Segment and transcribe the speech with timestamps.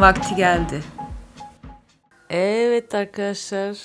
[0.00, 0.82] Vakti geldi.
[2.30, 3.76] Evet arkadaşlar,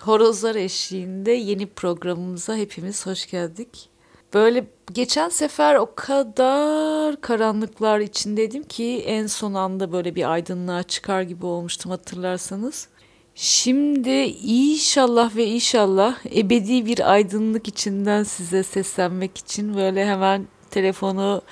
[0.00, 3.88] horozlar eşliğinde yeni programımıza hepimiz hoş geldik.
[4.34, 11.22] Böyle geçen sefer o kadar karanlıklar içindeydim ki en son anda böyle bir aydınlığa çıkar
[11.22, 12.88] gibi olmuştum hatırlarsanız.
[13.34, 14.10] Şimdi
[14.44, 21.42] inşallah ve inşallah ebedi bir aydınlık içinden size seslenmek için böyle hemen telefonu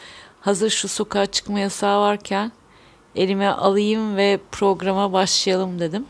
[0.40, 2.52] hazır şu sokağa çıkma yasağı varken
[3.16, 6.06] elime alayım ve programa başlayalım dedim.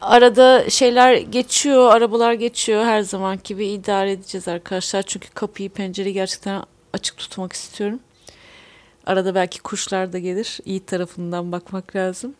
[0.00, 5.02] Arada şeyler geçiyor, arabalar geçiyor her zaman gibi idare edeceğiz arkadaşlar.
[5.02, 8.00] Çünkü kapıyı, pencereyi gerçekten açık tutmak istiyorum.
[9.06, 10.58] Arada belki kuşlar da gelir.
[10.64, 12.34] İyi tarafından bakmak lazım.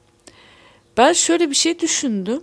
[0.96, 2.42] Ben şöyle bir şey düşündüm.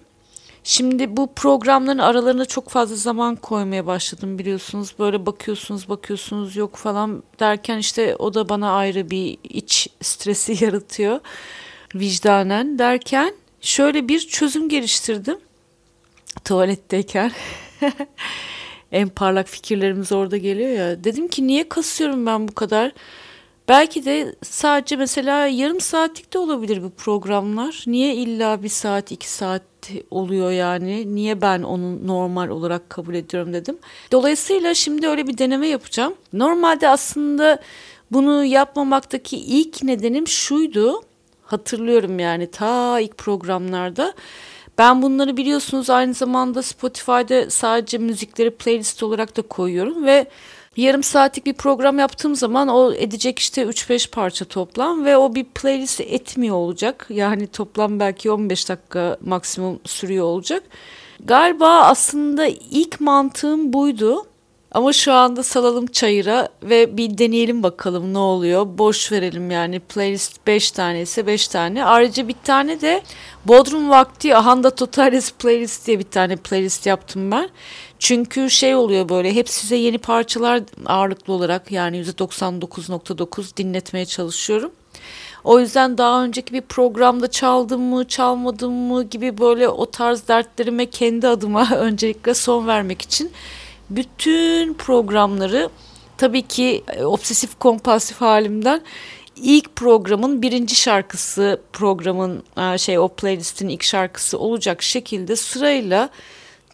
[0.64, 4.96] Şimdi bu programların aralarına çok fazla zaman koymaya başladım biliyorsunuz.
[5.00, 11.20] Böyle bakıyorsunuz bakıyorsunuz yok falan derken işte o da bana ayrı bir iç stresi yaratıyor
[11.96, 15.38] vicdanen derken şöyle bir çözüm geliştirdim
[16.46, 17.32] tuvaletteyken.
[18.92, 21.04] en parlak fikirlerimiz orada geliyor ya.
[21.04, 22.92] Dedim ki niye kasıyorum ben bu kadar?
[23.68, 27.84] Belki de sadece mesela yarım saatlik de olabilir bu programlar.
[27.88, 29.64] Niye illa bir saat, iki saat
[30.12, 31.16] oluyor yani?
[31.16, 33.78] Niye ben onu normal olarak kabul ediyorum dedim.
[34.12, 36.14] Dolayısıyla şimdi öyle bir deneme yapacağım.
[36.34, 37.60] Normalde aslında
[38.12, 41.02] bunu yapmamaktaki ilk nedenim şuydu.
[41.44, 44.14] Hatırlıyorum yani ta ilk programlarda.
[44.78, 50.28] Ben bunları biliyorsunuz aynı zamanda Spotify'da sadece müzikleri playlist olarak da koyuyorum ve
[50.76, 55.44] yarım saatlik bir program yaptığım zaman o edecek işte 3-5 parça toplam ve o bir
[55.44, 57.08] playlist etmiyor olacak.
[57.10, 60.64] Yani toplam belki 15 dakika maksimum sürüyor olacak.
[61.26, 64.26] Galiba aslında ilk mantığım buydu.
[64.72, 68.78] Ama şu anda salalım çayıra ve bir deneyelim bakalım ne oluyor.
[68.78, 71.86] Boş verelim yani playlist 5 tane ise 5 tane.
[71.86, 73.02] Ayrıca bir tane de
[73.46, 77.50] Bodrum Vakti Ahanda Totalis playlist diye bir tane playlist yaptım ben.
[78.02, 84.72] Çünkü şey oluyor böyle hep size yeni parçalar ağırlıklı olarak yani %99.9 dinletmeye çalışıyorum.
[85.44, 90.86] O yüzden daha önceki bir programda çaldım mı çalmadım mı gibi böyle o tarz dertlerime
[90.86, 93.32] kendi adıma öncelikle son vermek için
[93.90, 95.70] bütün programları
[96.18, 98.82] tabii ki e, obsesif kompulsif halimden
[99.36, 106.10] ilk programın birinci şarkısı programın e, şey o playlistin ilk şarkısı olacak şekilde sırayla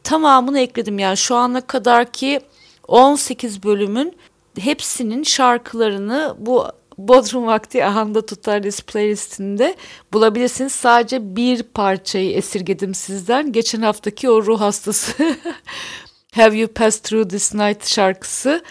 [0.07, 0.99] tamamını ekledim.
[0.99, 2.39] Yani şu ana kadar ki
[2.87, 4.17] 18 bölümün
[4.59, 9.75] hepsinin şarkılarını bu Bodrum Vakti Ahanda Tutalis playlistinde
[10.13, 10.71] bulabilirsiniz.
[10.71, 13.51] Sadece bir parçayı esirgedim sizden.
[13.51, 15.13] Geçen haftaki o ruh hastası
[16.35, 18.63] Have You Passed Through This Night şarkısı.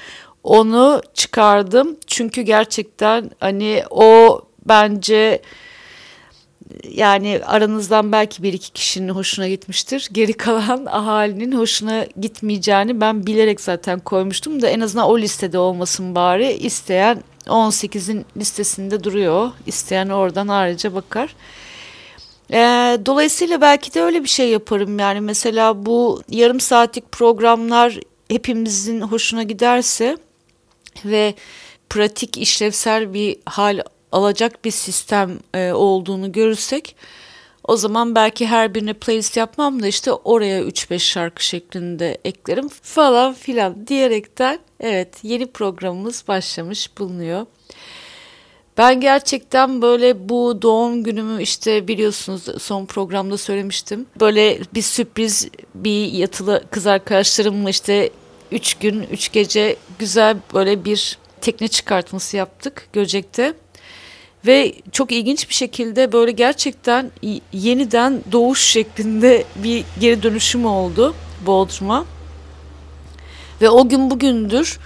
[0.44, 1.96] Onu çıkardım.
[2.06, 5.42] Çünkü gerçekten hani o bence
[6.90, 10.08] yani aranızdan belki bir iki kişinin hoşuna gitmiştir.
[10.12, 16.14] Geri kalan ahalinin hoşuna gitmeyeceğini ben bilerek zaten koymuştum da en azından o listede olmasın
[16.14, 16.52] bari.
[16.52, 19.50] İsteyen 18'in listesinde duruyor.
[19.66, 21.36] İsteyen oradan ayrıca bakar.
[22.52, 22.58] E,
[23.06, 27.98] dolayısıyla belki de öyle bir şey yaparım yani mesela bu yarım saatlik programlar
[28.28, 30.16] hepimizin hoşuna giderse
[31.04, 31.34] ve
[31.90, 33.80] pratik işlevsel bir hal
[34.16, 36.96] alacak bir sistem e, olduğunu görürsek
[37.64, 43.34] o zaman belki her birine playlist yapmam da işte oraya 3-5 şarkı şeklinde eklerim falan
[43.34, 47.46] filan diyerekten evet yeni programımız başlamış bulunuyor.
[48.78, 54.06] Ben gerçekten böyle bu doğum günümü işte biliyorsunuz son programda söylemiştim.
[54.20, 58.10] Böyle bir sürpriz bir yatılı kız arkadaşlarımla işte
[58.52, 63.54] 3 gün 3 gece güzel böyle bir tekne çıkartması yaptık Göcek'te.
[64.46, 67.10] Ve çok ilginç bir şekilde böyle gerçekten
[67.52, 71.14] yeniden doğuş şeklinde bir geri dönüşüm oldu
[71.46, 72.04] Bodrum'a.
[73.62, 74.78] Ve o gün bugündür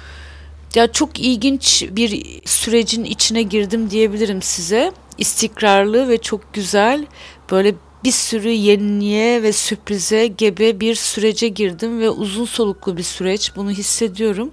[0.75, 4.93] ya çok ilginç bir sürecin içine girdim diyebilirim size.
[5.19, 7.07] İstikrarlı ve çok güzel
[7.51, 7.75] böyle
[8.05, 13.71] bir sürü yeniliğe ve sürprize gebe bir sürece girdim ve uzun soluklu bir süreç bunu
[13.71, 14.51] hissediyorum.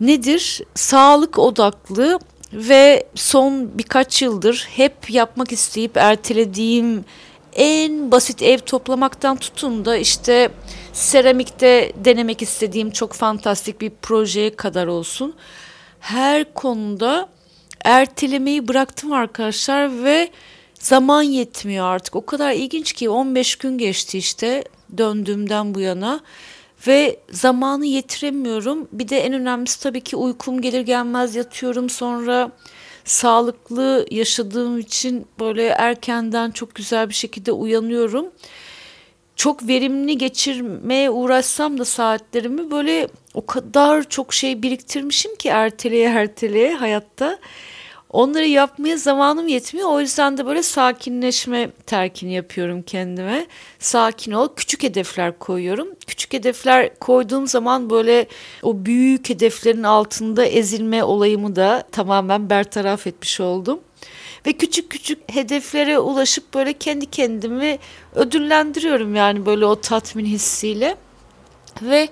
[0.00, 0.60] Nedir?
[0.74, 2.18] Sağlık odaklı
[2.52, 7.04] Ve son birkaç yıldır hep yapmak isteyip ertelediğim
[7.52, 10.50] en basit ev toplamaktan tutun da işte
[10.92, 15.34] seramikte denemek istediğim çok fantastik bir projeye kadar olsun.
[16.00, 17.28] Her konuda
[17.84, 20.30] ertelemeyi bıraktım arkadaşlar ve
[20.74, 22.16] zaman yetmiyor artık.
[22.16, 24.64] O kadar ilginç ki 15 gün geçti işte
[24.98, 26.20] döndüğümden bu yana
[26.86, 28.88] ve zamanı yetiremiyorum.
[28.92, 32.50] Bir de en önemlisi tabii ki uykum gelir gelmez yatıyorum sonra
[33.04, 38.26] sağlıklı yaşadığım için böyle erkenden çok güzel bir şekilde uyanıyorum.
[39.36, 46.74] Çok verimli geçirmeye uğraşsam da saatlerimi böyle o kadar çok şey biriktirmişim ki erteleye erteleye
[46.74, 47.38] hayatta.
[48.10, 49.88] Onları yapmaya zamanım yetmiyor.
[49.90, 53.46] O yüzden de böyle sakinleşme terkini yapıyorum kendime.
[53.78, 54.48] Sakin ol.
[54.56, 55.88] Küçük hedefler koyuyorum.
[56.06, 58.26] Küçük hedefler koyduğum zaman böyle
[58.62, 63.80] o büyük hedeflerin altında ezilme olayımı da tamamen bertaraf etmiş oldum.
[64.46, 67.78] Ve küçük küçük hedeflere ulaşıp böyle kendi kendimi
[68.14, 70.96] ödüllendiriyorum yani böyle o tatmin hissiyle.
[71.82, 72.08] Ve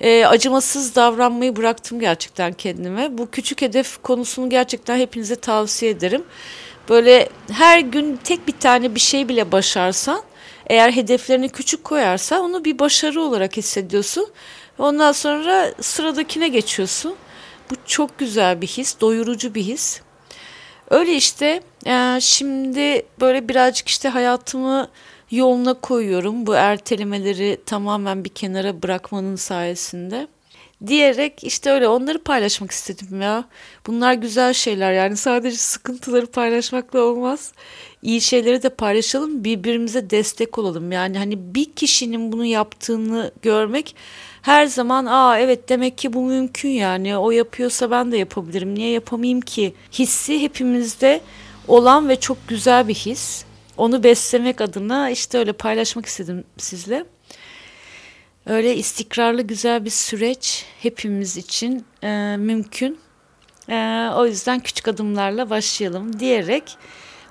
[0.00, 3.18] e, acımasız davranmayı bıraktım gerçekten kendime.
[3.18, 6.24] Bu küçük hedef konusunu gerçekten hepinize tavsiye ederim.
[6.88, 10.22] Böyle her gün tek bir tane bir şey bile başarsan,
[10.66, 14.28] eğer hedeflerini küçük koyarsan onu bir başarı olarak hissediyorsun.
[14.78, 17.14] Ondan sonra sıradakine geçiyorsun.
[17.70, 20.00] Bu çok güzel bir his, doyurucu bir his.
[20.90, 24.88] Öyle işte e, şimdi böyle birazcık işte hayatımı
[25.30, 30.28] yoluna koyuyorum bu ertelemeleri tamamen bir kenara bırakmanın sayesinde.
[30.86, 33.44] Diyerek işte öyle onları paylaşmak istedim ya.
[33.86, 37.52] Bunlar güzel şeyler yani sadece sıkıntıları paylaşmakla olmaz.
[38.02, 40.92] İyi şeyleri de paylaşalım birbirimize destek olalım.
[40.92, 43.96] Yani hani bir kişinin bunu yaptığını görmek
[44.42, 48.90] her zaman aa evet demek ki bu mümkün yani o yapıyorsa ben de yapabilirim niye
[48.90, 51.20] yapamayayım ki hissi hepimizde
[51.68, 53.44] olan ve çok güzel bir his
[53.76, 57.04] onu beslemek adına işte öyle paylaşmak istedim sizle.
[58.46, 62.98] Öyle istikrarlı güzel bir süreç hepimiz için e, mümkün.
[63.68, 66.76] E, o yüzden küçük adımlarla başlayalım diyerek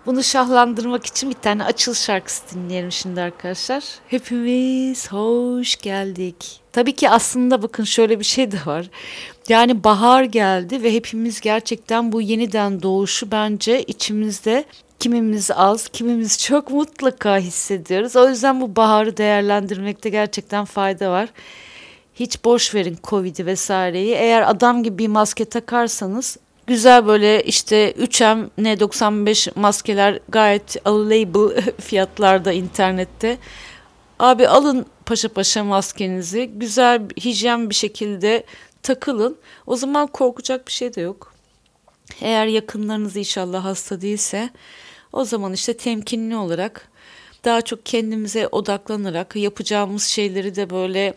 [0.06, 3.84] bunu şahlandırmak için bir tane açıl şarkısı dinleyelim şimdi arkadaşlar.
[4.07, 6.62] Hepimiz hoş geldik.
[6.72, 8.89] Tabii ki aslında bakın şöyle bir şey de var.
[9.50, 14.66] Yani bahar geldi ve hepimiz gerçekten bu yeniden doğuşu bence içimizde
[15.04, 18.16] kimimiz az, kimimiz çok mutlaka hissediyoruz.
[18.16, 21.30] O yüzden bu baharı değerlendirmekte gerçekten fayda var.
[22.16, 24.14] Hiç boş verin Covid'i vesaireyi.
[24.14, 32.52] Eğer adam gibi bir maske takarsanız güzel böyle işte 3M N95 maskeler gayet available fiyatlarda
[32.52, 33.38] internette.
[34.20, 38.44] Abi alın paşa paşa maskenizi güzel hijyen bir şekilde
[38.84, 39.38] takılın.
[39.68, 41.34] O zaman korkacak bir şey de yok.
[42.22, 44.50] Eğer yakınlarınız inşallah hasta değilse
[45.13, 46.89] o zaman işte temkinli olarak
[47.45, 51.13] daha çok kendimize odaklanarak yapacağımız şeyleri de böyle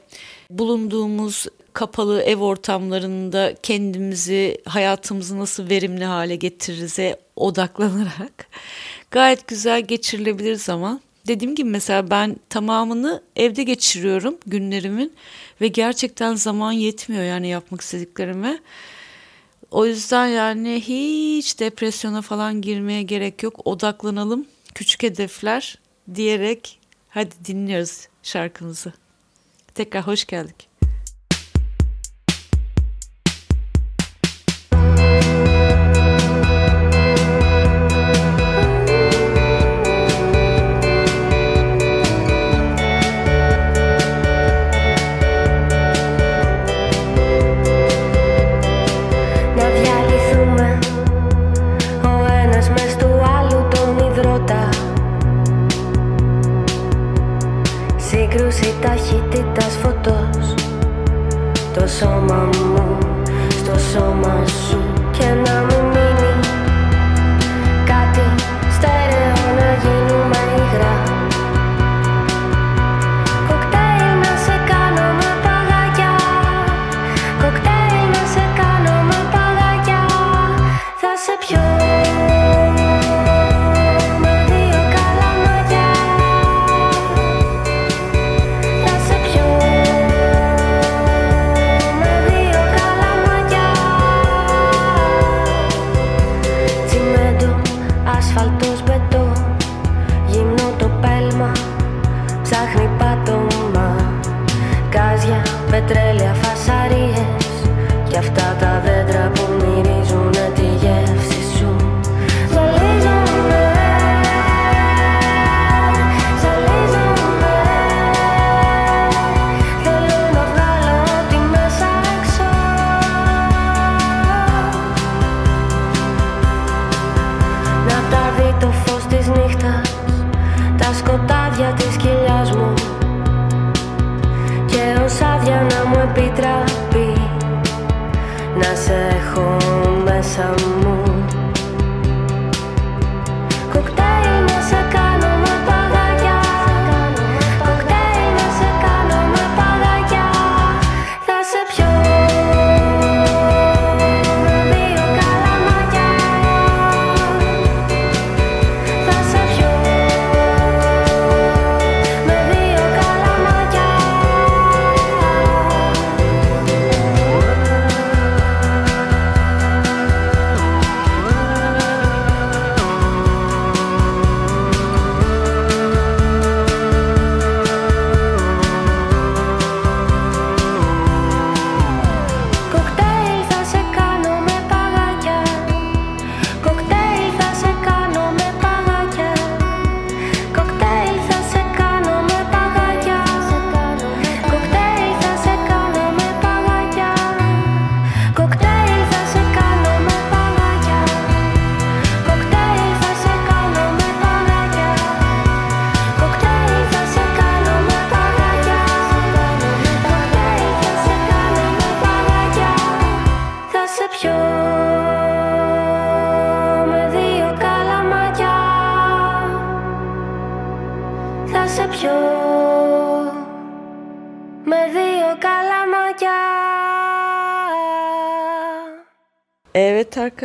[0.50, 8.48] bulunduğumuz kapalı ev ortamlarında kendimizi, hayatımızı nasıl verimli hale getiririze odaklanarak
[9.10, 11.00] gayet güzel geçirilebilir zaman.
[11.26, 15.12] Dediğim gibi mesela ben tamamını evde geçiriyorum günlerimin
[15.60, 18.58] ve gerçekten zaman yetmiyor yani yapmak istediklerime.
[19.70, 23.60] O yüzden yani hiç depresyona falan girmeye gerek yok.
[23.64, 24.46] Odaklanalım.
[24.74, 25.78] Küçük hedefler
[26.14, 28.92] diyerek hadi dinliyoruz şarkımızı.
[29.74, 30.65] Tekrar hoş geldik.
[61.86, 62.98] στο σώμα μου,
[63.56, 64.78] στο σώμα σου.
[65.18, 65.75] Και να με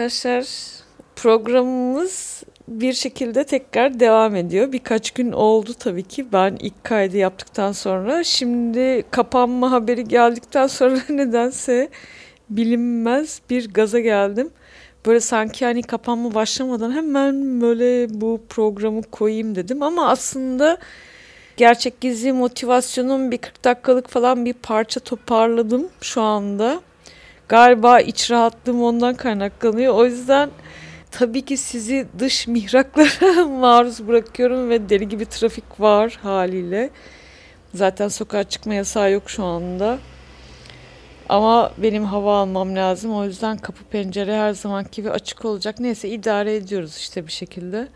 [0.02, 0.46] arkadaşlar
[1.16, 4.72] programımız bir şekilde tekrar devam ediyor.
[4.72, 8.24] Birkaç gün oldu tabii ki ben ilk kaydı yaptıktan sonra.
[8.24, 11.90] Şimdi kapanma haberi geldikten sonra nedense
[12.50, 14.50] bilinmez bir gaza geldim.
[15.06, 19.84] Böyle sanki hani kapanma başlamadan hemen böyle bu programı koyayım dedim.
[19.84, 20.78] Ama aslında
[21.58, 26.82] gerçek gizli motivasyonum bir 40 dakikalık falan bir parça toparladım şu anda.
[27.52, 29.94] Galiba iç rahatlığım ondan kaynaklanıyor.
[29.94, 30.50] O yüzden
[31.12, 36.90] tabii ki sizi dış mihraklara maruz bırakıyorum ve deli gibi trafik var haliyle.
[37.74, 40.00] Zaten sokağa çıkma yasağı yok şu anda.
[41.30, 43.16] Ama benim hava almam lazım.
[43.16, 45.80] O yüzden kapı pencere her zaman gibi açık olacak.
[45.80, 47.88] Neyse idare ediyoruz işte bir şekilde.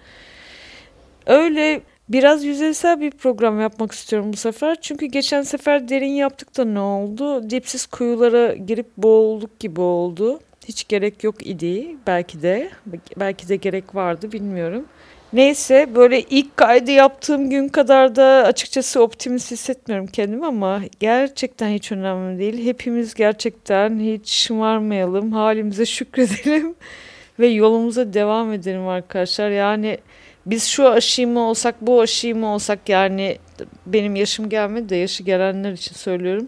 [1.27, 4.77] Öyle biraz yüzeysel bir program yapmak istiyorum bu sefer.
[4.81, 7.49] Çünkü geçen sefer derin yaptık da ne oldu?
[7.49, 10.39] Dipsiz kuyulara girip boğulduk gibi oldu.
[10.67, 12.69] Hiç gerek yok idi belki de.
[13.17, 14.85] Belki de gerek vardı bilmiyorum.
[15.33, 21.91] Neyse böyle ilk kaydı yaptığım gün kadar da açıkçası optimist hissetmiyorum kendimi ama gerçekten hiç
[21.91, 22.65] önemli değil.
[22.65, 26.75] Hepimiz gerçekten hiç şımarmayalım, halimize şükredelim
[27.39, 29.49] ve yolumuza devam edelim arkadaşlar.
[29.49, 29.97] Yani
[30.45, 33.37] biz şu aşıyı mı olsak bu aşıyı mı olsak yani
[33.85, 36.47] benim yaşım gelmedi de yaşı gelenler için söylüyorum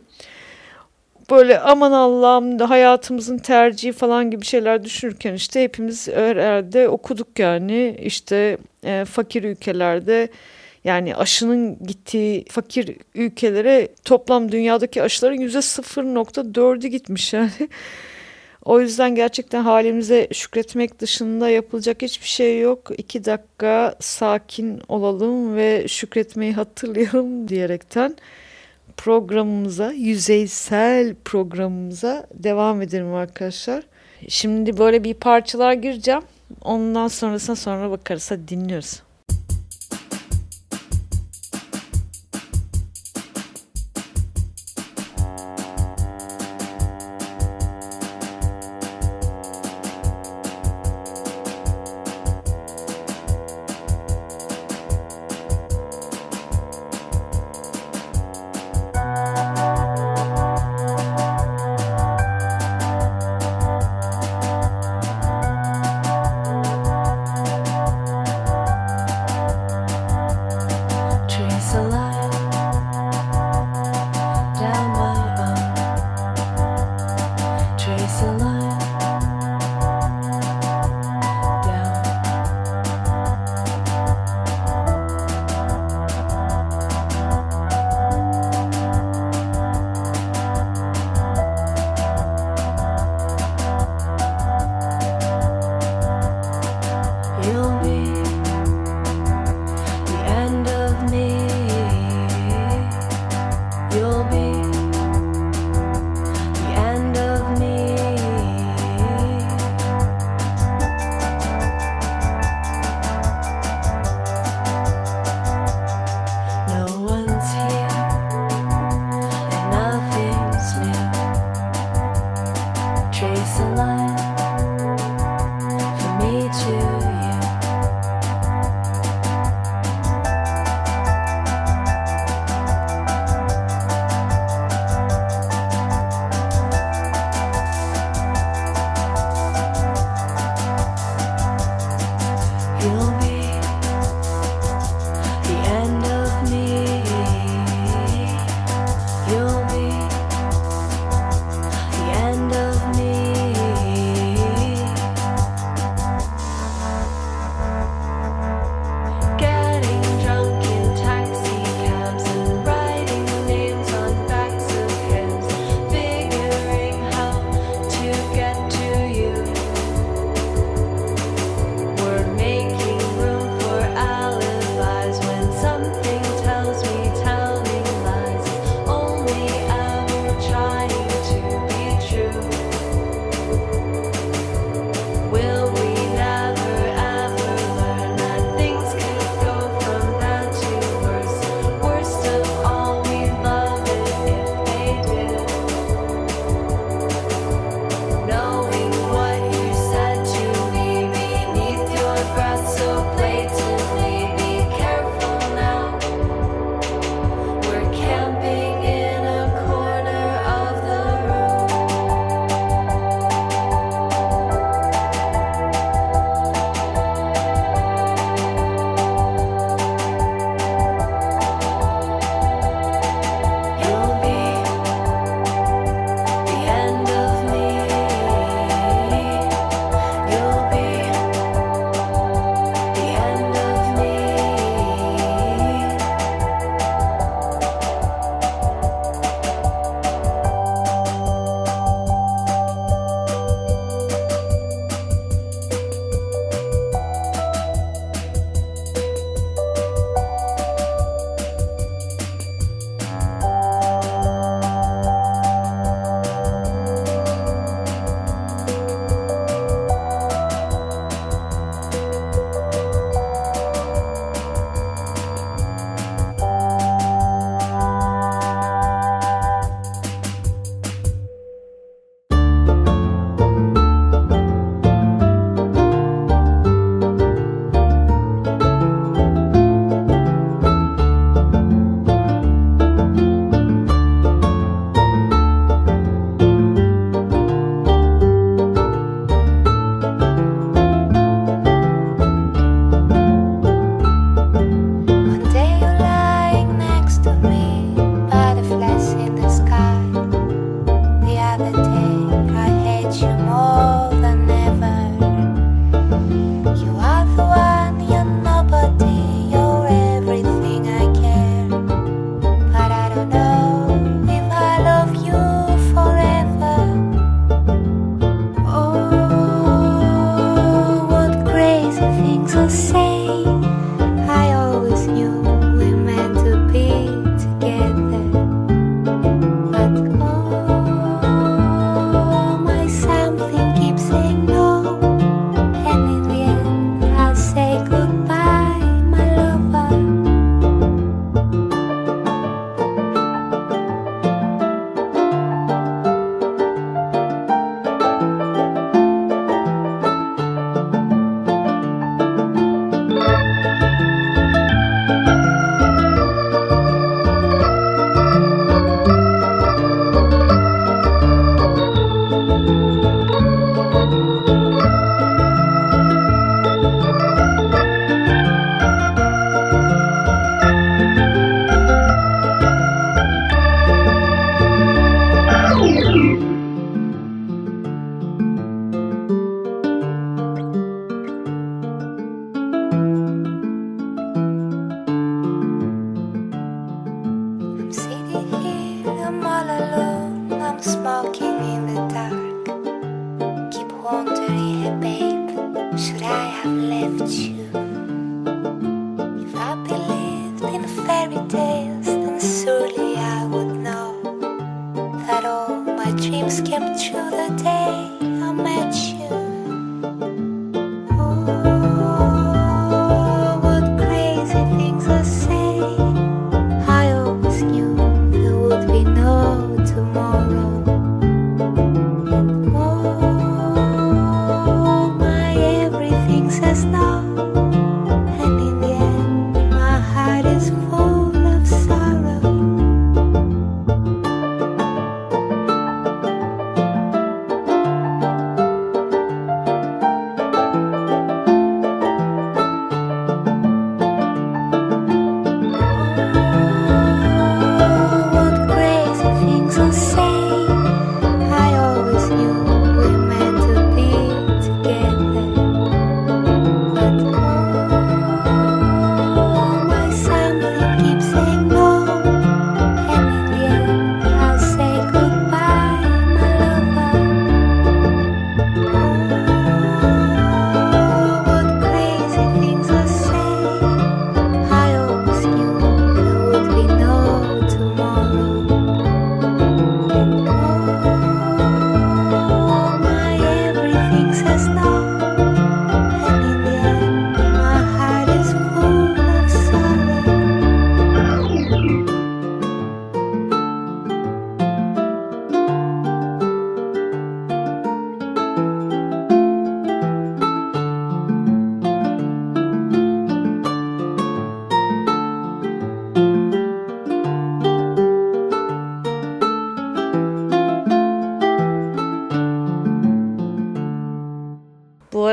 [1.32, 8.58] böyle aman Allah'ım hayatımızın tercihi falan gibi şeyler düşünürken işte hepimiz herhalde okuduk yani işte
[8.84, 10.30] e, fakir ülkelerde
[10.84, 17.52] yani aşının gittiği fakir ülkelere toplam dünyadaki aşıların yüzde 0.4'ü gitmiş yani.
[18.68, 22.92] O yüzden gerçekten halimize şükretmek dışında yapılacak hiçbir şey yok.
[22.98, 28.16] İki dakika sakin olalım ve şükretmeyi hatırlayalım diyerekten
[28.98, 33.84] programımıza, yüzeysel programımıza devam edelim arkadaşlar.
[34.28, 36.22] Şimdi böyle bir parçalar gireceğim.
[36.62, 38.32] Ondan sonrasına sonra bakarız.
[38.32, 39.02] Hadi dinliyoruz.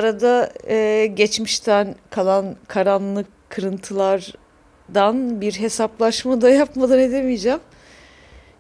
[0.05, 0.53] İşte
[1.07, 7.61] geçmişten kalan karanlık kırıntılardan bir hesaplaşma da yapmadan edemeyeceğim.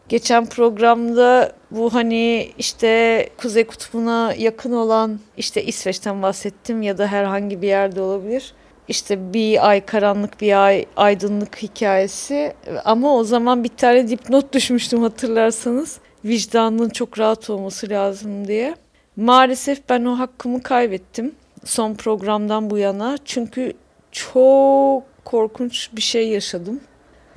[0.09, 7.63] Geçen programda bu hani işte Kuzey Kutbu'na yakın olan işte İsveç'ten bahsettim ya da herhangi
[7.63, 8.55] bir yerde olabilir.
[8.89, 12.55] İşte bir ay karanlık bir ay aydınlık hikayesi
[12.85, 15.99] ama o zaman bir tane dipnot düşmüştüm hatırlarsanız.
[16.25, 18.75] Vicdanının çok rahat olması lazım diye.
[19.17, 23.19] Maalesef ben o hakkımı kaybettim son programdan bu yana.
[23.25, 23.73] Çünkü
[24.13, 26.81] çok korkunç bir şey yaşadım.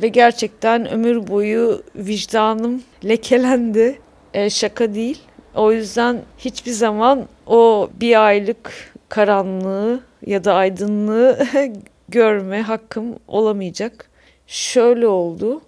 [0.02, 4.00] Ve gerçekten ömür boyu vicdanım lekelendi.
[4.34, 5.22] E, şaka değil.
[5.56, 11.40] O yüzden hiçbir zaman o bir aylık karanlığı ya da aydınlığı
[12.10, 14.10] görme hakkım olamayacak.
[14.48, 15.62] Şöyle oldu.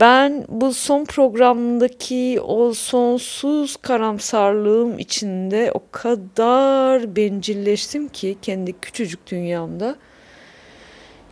[0.00, 9.96] Ben bu son programdaki o sonsuz karamsarlığım içinde o kadar bencilleştim ki kendi küçücük dünyamda.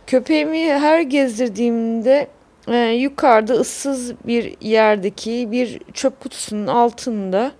[0.07, 2.27] Köpeğimi her gezdirdiğimde
[2.67, 7.51] e, yukarıda ıssız bir yerdeki bir çöp kutusunun altında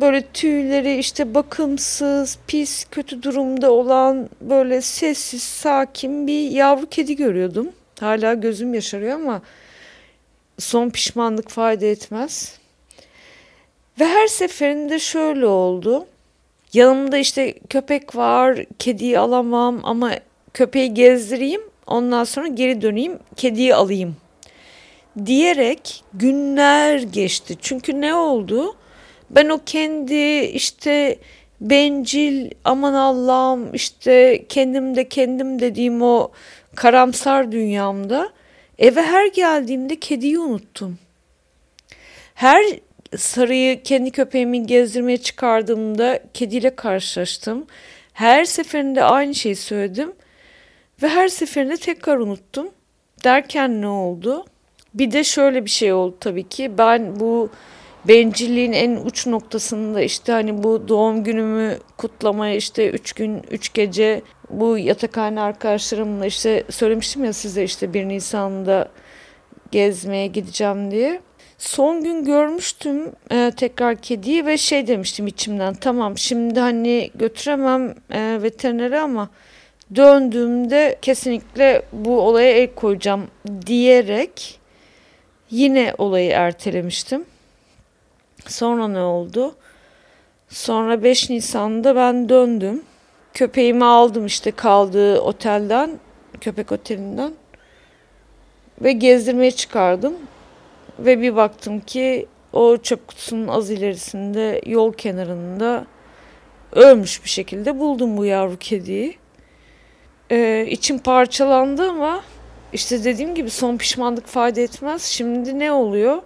[0.00, 7.68] böyle tüyleri işte bakımsız, pis, kötü durumda olan böyle sessiz, sakin bir yavru kedi görüyordum.
[8.00, 9.42] Hala gözüm yaşarıyor ama
[10.58, 12.58] son pişmanlık fayda etmez.
[14.00, 16.06] Ve her seferinde şöyle oldu.
[16.72, 20.12] Yanımda işte köpek var, kediyi alamam ama
[20.54, 24.16] köpeği gezdireyim, ondan sonra geri döneyim, kediyi alayım
[25.26, 27.56] diyerek günler geçti.
[27.60, 28.76] Çünkü ne oldu?
[29.30, 31.18] Ben o kendi işte
[31.60, 36.30] bencil aman Allah'ım işte kendim de kendim dediğim o
[36.74, 38.30] karamsar dünyamda
[38.78, 40.98] eve her geldiğimde kediyi unuttum.
[42.34, 42.64] Her
[43.16, 47.66] sarıyı kendi köpeğimi gezdirmeye çıkardığımda kediyle karşılaştım.
[48.12, 50.12] Her seferinde aynı şeyi söyledim
[51.02, 52.68] ve her seferinde tekrar unuttum.
[53.24, 54.44] Derken ne oldu?
[54.94, 56.78] Bir de şöyle bir şey oldu tabii ki.
[56.78, 57.50] Ben bu
[58.08, 64.22] bencilliğin en uç noktasında işte hani bu doğum günümü kutlamaya işte üç gün üç gece
[64.60, 68.88] bu yatakhane arkadaşlarımla işte söylemiştim ya size işte 1 Nisan'da
[69.70, 71.20] gezmeye gideceğim diye.
[71.58, 78.38] Son gün görmüştüm e, tekrar kediyi ve şey demiştim içimden tamam şimdi hani götüremem e,
[78.42, 79.28] veterinere ama
[79.96, 83.26] döndüğümde kesinlikle bu olaya el koyacağım
[83.66, 84.60] diyerek
[85.50, 87.24] yine olayı ertelemiştim.
[88.46, 89.54] Sonra ne oldu?
[90.48, 92.82] Sonra 5 Nisan'da ben döndüm.
[93.34, 95.90] Köpeğimi aldım işte kaldığı otelden,
[96.40, 97.32] köpek otelinden.
[98.80, 100.14] Ve gezdirmeye çıkardım.
[100.98, 105.86] Ve bir baktım ki o çöp kutusunun az ilerisinde yol kenarında
[106.72, 109.16] ölmüş bir şekilde buldum bu yavru kediyi.
[110.30, 112.24] Ee, içim parçalandı ama
[112.72, 115.02] işte dediğim gibi son pişmanlık fayda etmez.
[115.02, 116.22] Şimdi ne oluyor?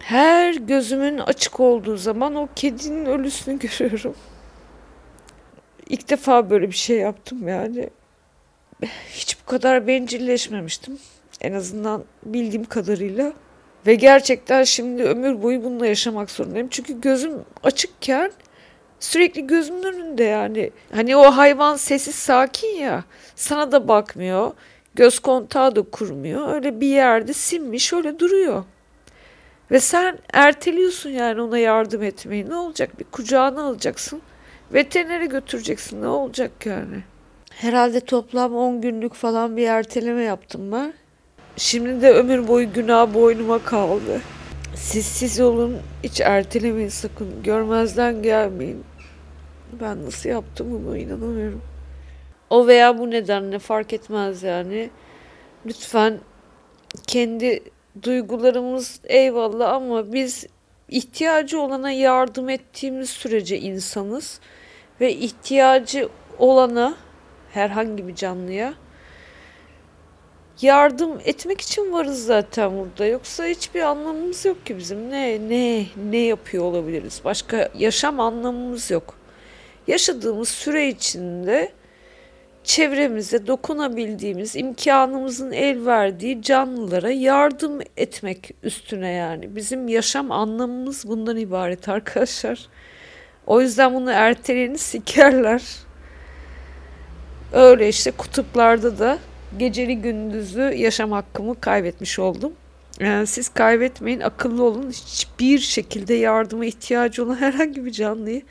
[0.00, 4.14] Her gözümün açık olduğu zaman o kedinin ölüsünü görüyorum.
[5.94, 7.90] İlk defa böyle bir şey yaptım yani.
[9.10, 10.98] Hiç bu kadar bencilleşmemiştim.
[11.40, 13.32] En azından bildiğim kadarıyla.
[13.86, 16.68] Ve gerçekten şimdi ömür boyu bununla yaşamak zorundayım.
[16.70, 18.32] Çünkü gözüm açıkken
[19.00, 20.70] sürekli gözümün önünde yani.
[20.94, 23.04] Hani o hayvan sessiz sakin ya.
[23.36, 24.52] Sana da bakmıyor.
[24.94, 26.54] Göz kontağı da kurmuyor.
[26.54, 28.64] Öyle bir yerde sinmiş öyle duruyor.
[29.70, 32.48] Ve sen erteliyorsun yani ona yardım etmeyi.
[32.48, 32.98] Ne olacak?
[32.98, 34.22] Bir kucağına alacaksın.
[34.74, 36.02] Veterinere götüreceksin.
[36.02, 37.02] Ne olacak yani?
[37.50, 40.92] Herhalde toplam 10 günlük falan bir erteleme yaptım ben.
[41.56, 44.20] Şimdi de ömür boyu günah boynuma kaldı.
[44.74, 47.42] Siz siz olun, hiç ertelemeyin sakın.
[47.42, 48.84] Görmezden gelmeyin.
[49.80, 51.62] Ben nasıl yaptım bunu inanamıyorum.
[52.50, 54.90] O veya bu nedenle fark etmez yani.
[55.66, 56.18] Lütfen
[57.06, 57.62] kendi
[58.02, 60.46] duygularımız eyvallah ama biz
[60.88, 64.40] ihtiyacı olana yardım ettiğimiz sürece insanız
[65.00, 66.94] ve ihtiyacı olana
[67.52, 68.74] herhangi bir canlıya
[70.60, 73.06] yardım etmek için varız zaten burada.
[73.06, 75.10] Yoksa hiçbir anlamımız yok ki bizim.
[75.10, 77.20] Ne ne ne yapıyor olabiliriz?
[77.24, 79.14] Başka yaşam anlamımız yok.
[79.86, 81.72] Yaşadığımız süre içinde
[82.64, 89.56] çevremize dokunabildiğimiz, imkanımızın el verdiği canlılara yardım etmek üstüne yani.
[89.56, 92.68] Bizim yaşam anlamımız bundan ibaret arkadaşlar.
[93.46, 95.62] O yüzden bunu erteleyeni sikerler.
[97.52, 99.18] Öyle işte kutuplarda da
[99.58, 102.52] geceli gündüzlü yaşam hakkımı kaybetmiş oldum.
[103.00, 104.90] Yani siz kaybetmeyin, akıllı olun.
[104.90, 108.42] Hiçbir şekilde yardıma ihtiyacı olan herhangi bir canlıyı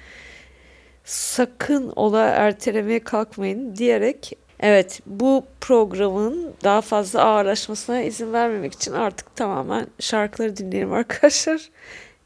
[1.06, 9.36] sakın ola ertelemeye kalkmayın diyerek evet bu programın daha fazla ağırlaşmasına izin vermemek için artık
[9.36, 11.69] tamamen şarkıları dinleyelim arkadaşlar.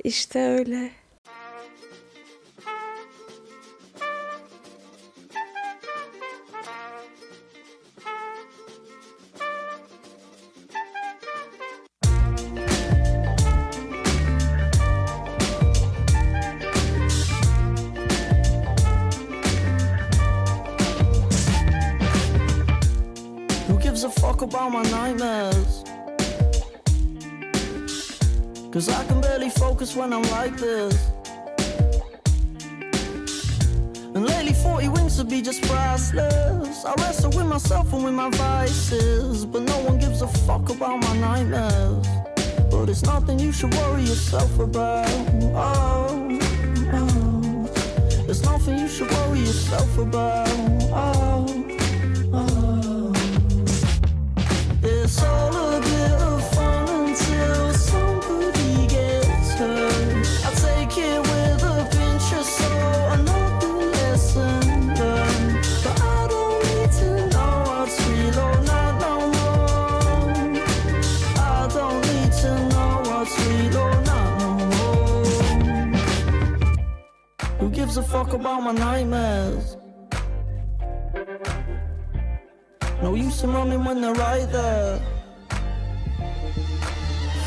[0.04, 0.90] İşte öyle.
[24.20, 25.84] Talk about my nightmares.
[28.72, 30.96] Cause I can barely focus when I'm like this.
[34.16, 36.86] And lately 40 wings to be just priceless.
[36.86, 39.46] I wrestle with myself and with my vices.
[39.46, 42.08] But no one gives a fuck about my nightmares.
[42.72, 45.08] But it's nothing you should worry yourself about.
[45.54, 46.40] Oh,
[46.94, 48.28] oh.
[48.28, 50.50] It's nothing you should worry yourself about.
[50.92, 51.17] Oh.
[78.08, 79.76] Fuck about my nightmares?
[83.02, 85.00] No use in running when they're right there.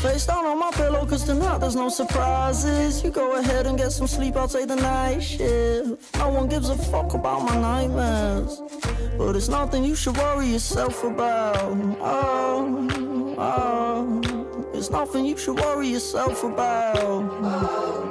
[0.01, 3.03] Face down on my pillow, cause tonight there's no surprises.
[3.03, 6.15] You go ahead and get some sleep, I'll take the night shift.
[6.17, 8.61] No one gives a fuck about my nightmares.
[9.17, 11.55] But it's nothing you should worry yourself about.
[12.01, 12.87] Oh,
[13.37, 14.71] oh.
[14.73, 17.23] It's nothing you should worry yourself about.
[18.03, 18.10] It's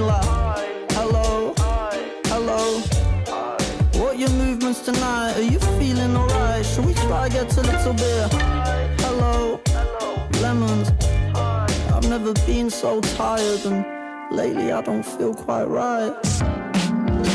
[14.73, 16.13] I don't feel quite right.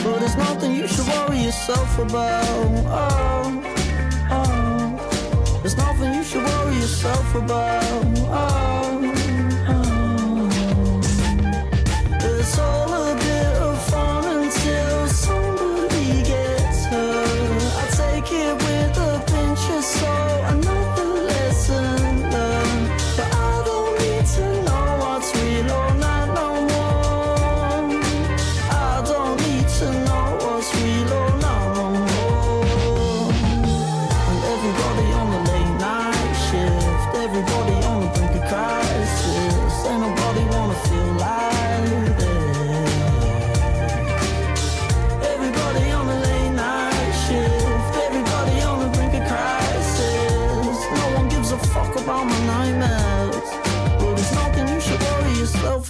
[0.04, 2.44] But it's nothing you should worry yourself about.
[2.86, 3.62] Oh,
[4.30, 5.58] oh.
[5.60, 7.82] There's nothing you should worry yourself about.
[8.28, 8.75] Oh,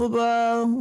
[0.06, 0.74] impossible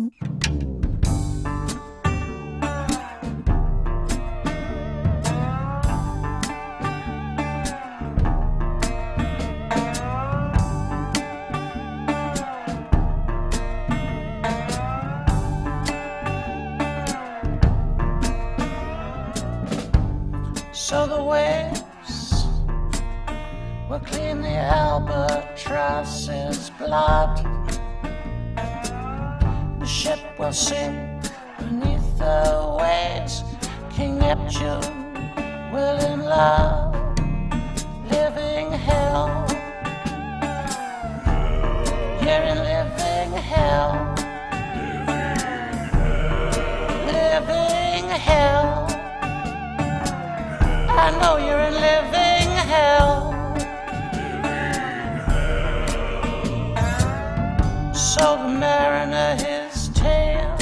[58.18, 60.56] showed the mariner his tail.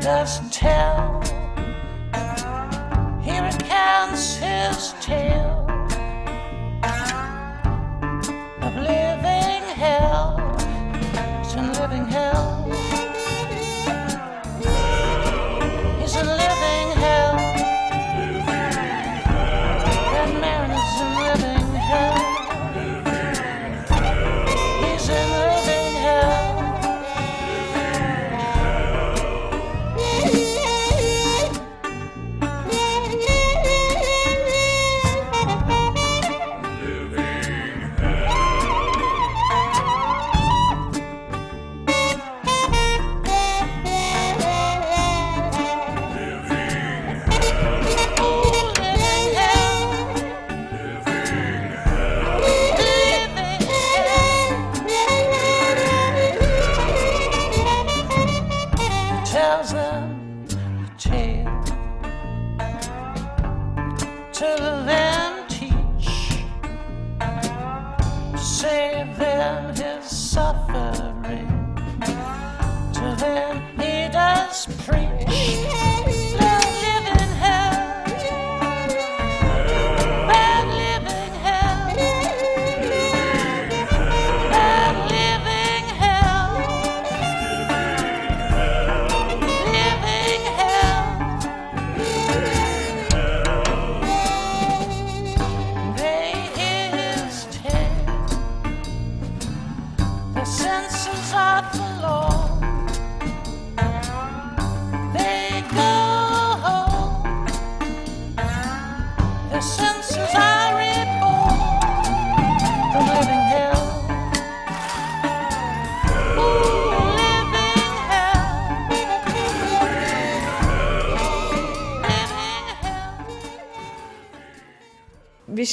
[0.00, 0.97] That's tell.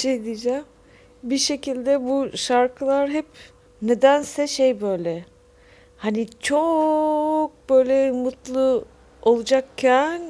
[0.05, 0.63] Şey diyeceğim.
[1.23, 3.25] Bir şekilde bu şarkılar hep
[3.81, 5.25] nedense şey böyle.
[5.97, 8.85] Hani çok böyle mutlu
[9.21, 10.21] olacakken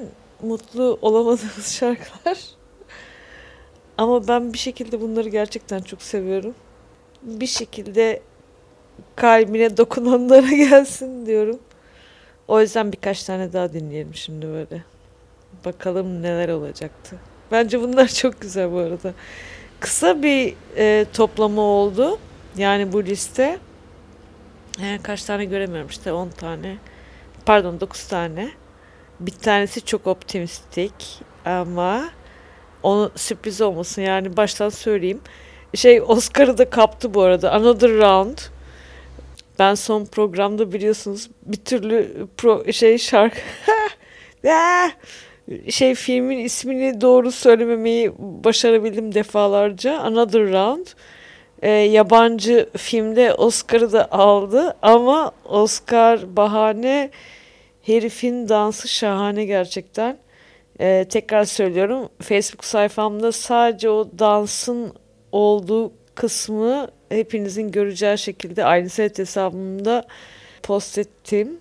[0.41, 2.39] mutlu olamadığımız şarkılar.
[3.97, 6.55] Ama ben bir şekilde bunları gerçekten çok seviyorum.
[7.21, 8.21] Bir şekilde
[9.15, 11.59] kalbine dokunanlara gelsin diyorum.
[12.47, 14.83] O yüzden birkaç tane daha dinleyelim şimdi böyle.
[15.65, 17.15] Bakalım neler olacaktı.
[17.51, 19.13] Bence bunlar çok güzel bu arada.
[19.79, 22.19] Kısa bir e, toplama oldu.
[22.57, 23.59] Yani bu liste.
[24.81, 26.77] E, kaç tane göremiyorum işte 10 tane.
[27.45, 28.51] Pardon 9 tane.
[29.19, 32.09] Bir tanesi çok optimistik ama
[32.83, 35.21] onu sürpriz olmasın yani baştan söyleyeyim.
[35.75, 37.51] Şey Oscar'ı da kaptı bu arada.
[37.51, 38.37] Another Round.
[39.59, 43.39] Ben son programda biliyorsunuz bir türlü pro, şey şarkı
[44.47, 44.91] Ah!
[45.69, 49.99] Şey filmin ismini doğru söylememeyi başarabildim defalarca.
[49.99, 50.87] Another Round.
[51.61, 57.09] Ee, yabancı filmde Oscar'ı da aldı ama Oscar bahane
[57.81, 60.17] herifin dansı şahane gerçekten.
[60.79, 64.93] Ee, tekrar söylüyorum Facebook sayfamda sadece o dansın
[65.31, 70.05] olduğu kısmı hepinizin göreceği şekilde aynı set hesabımda
[70.63, 71.57] post ettim.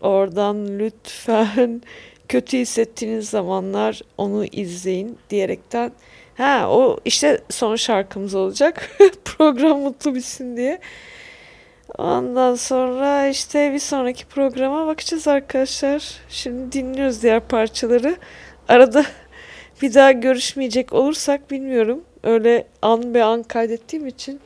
[0.00, 1.82] Oradan lütfen
[2.30, 5.92] kötü hissettiğiniz zamanlar onu izleyin diyerekten
[6.36, 8.90] ha o işte son şarkımız olacak.
[9.24, 10.80] Program mutlu bitsin diye.
[11.98, 16.02] Ondan sonra işte bir sonraki programa bakacağız arkadaşlar.
[16.28, 18.16] Şimdi dinliyoruz diğer parçaları.
[18.68, 19.04] Arada
[19.82, 22.04] bir daha görüşmeyecek olursak bilmiyorum.
[22.22, 24.40] Öyle an be an kaydettiğim için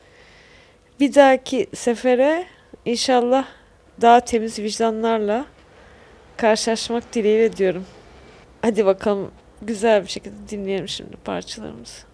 [0.99, 2.45] bir dahaki sefere
[2.85, 3.45] inşallah
[4.01, 5.45] daha temiz vicdanlarla
[6.37, 7.85] karşılaşmak dileğiyle diyorum.
[8.61, 9.31] Hadi bakalım
[9.61, 12.05] güzel bir şekilde dinleyelim şimdi parçalarımızı.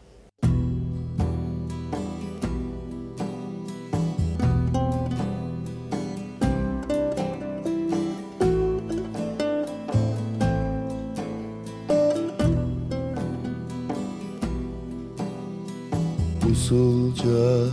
[16.51, 17.67] Usulca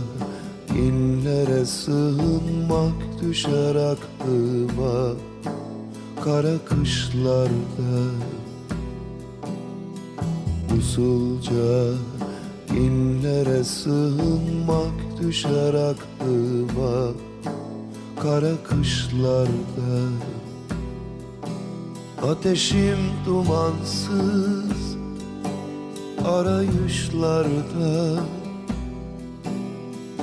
[0.75, 5.28] inlere sığınmak düşer aklıma
[6.23, 8.11] Kara kışlarda
[10.77, 11.93] Usulca
[12.75, 17.11] inlere sığınmak düşer aklıma.
[18.21, 20.09] Kara kışlarda
[22.31, 24.97] Ateşim dumansız
[26.25, 28.23] arayışlarda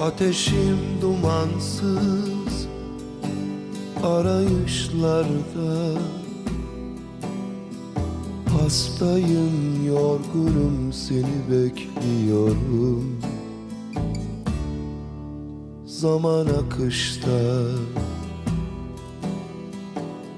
[0.01, 2.36] Ateşim dumansız
[4.05, 6.01] arayışlarda.
[8.49, 13.21] Hastayım yorgunum seni bekliyorum.
[15.87, 17.41] Zaman akışta.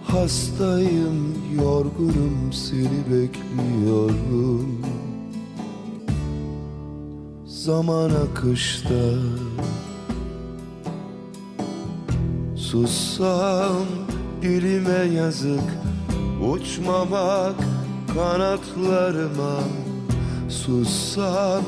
[0.04, 4.78] Hastayım yorgunum seni bekliyorum.
[7.46, 9.14] Zaman akışta
[12.70, 13.86] Sussam
[14.42, 15.62] dilime yazık
[16.52, 17.54] Uçmamak
[18.14, 19.58] kanatlarıma.
[20.48, 21.62] Sussam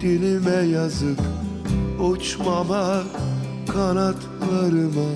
[0.00, 1.20] dilime yazık
[2.00, 3.06] Uçmamak
[3.68, 5.10] kanatlarıma.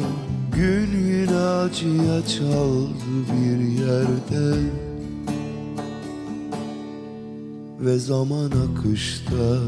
[0.56, 4.58] Gün yine acıya çaldı bir yerde.
[7.80, 9.58] Ve zaman akışta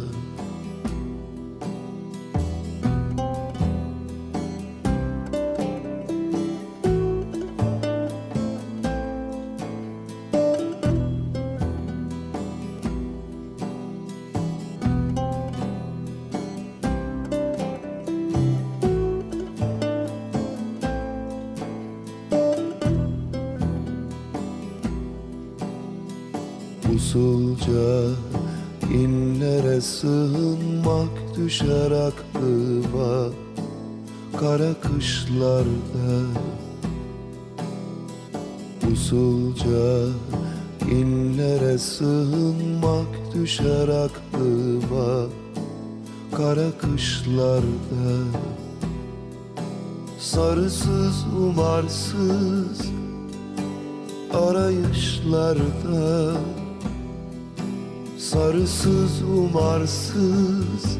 [58.34, 60.98] Sarısız umarsız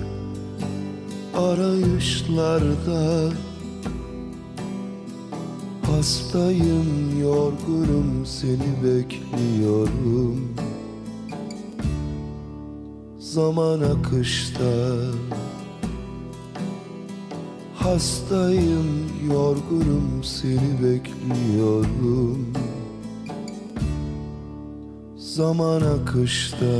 [1.36, 3.32] arayışlarda
[5.86, 10.54] Hastayım yorgunum seni bekliyorum
[13.18, 14.96] Zaman akışta
[17.74, 22.52] Hastayım yorgunum seni bekliyorum
[25.34, 26.74] zaman akışta.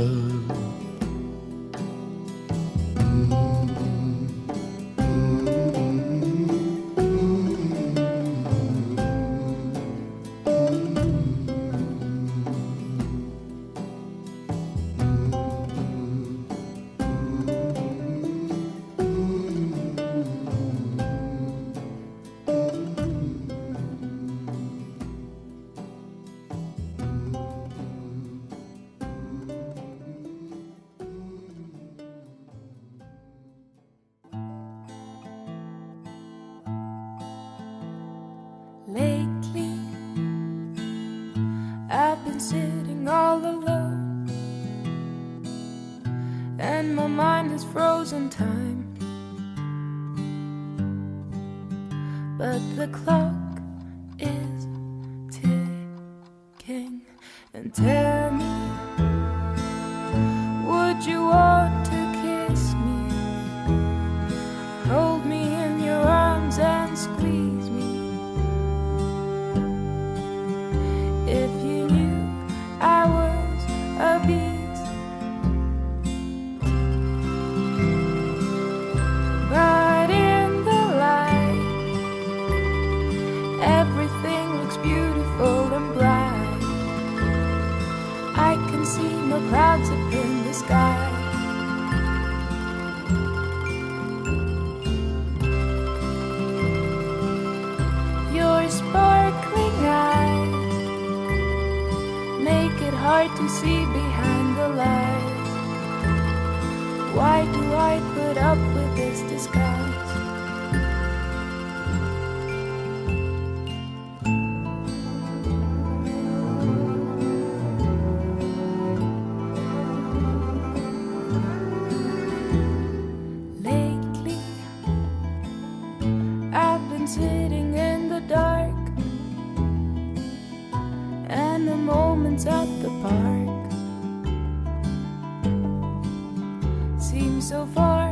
[137.45, 138.09] so far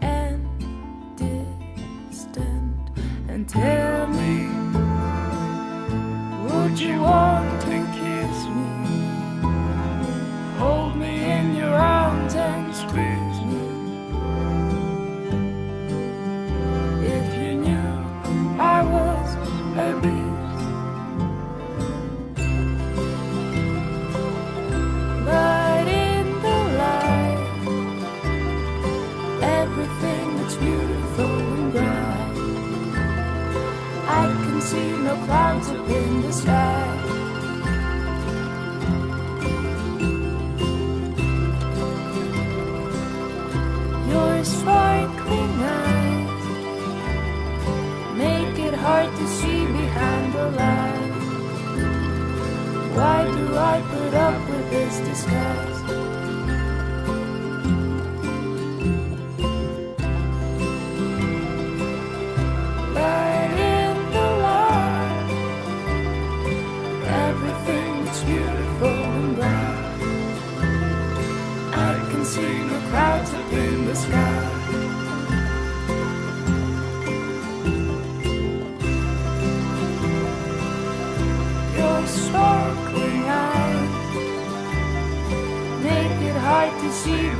[0.00, 0.44] and
[1.16, 2.90] distant.
[3.28, 4.48] And tell me
[6.48, 7.59] would you want
[35.30, 36.86] clouds up in the sky.
[44.12, 46.44] Your sparkling eyes
[48.24, 51.26] make it hard to see behind the lies.
[52.96, 55.69] Why do I put up with this disguise?
[87.00, 87.39] see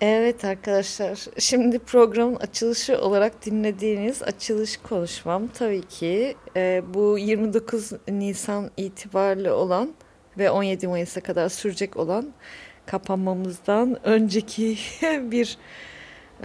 [0.00, 8.70] Evet arkadaşlar, şimdi programın açılışı olarak dinlediğiniz açılış konuşmam tabii ki e, bu 29 Nisan
[8.76, 9.94] itibariyle olan
[10.38, 12.26] ve 17 Mayıs'a kadar sürecek olan
[12.86, 15.58] kapanmamızdan önceki bir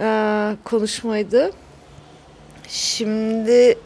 [0.00, 1.50] e, konuşmaydı.
[2.68, 3.78] Şimdi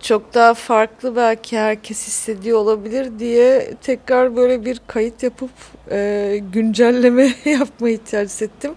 [0.00, 5.50] çok daha farklı belki herkes hissediyor olabilir diye tekrar böyle bir kayıt yapıp
[5.90, 8.74] e, güncelleme yapma ihtiyacı hissettim.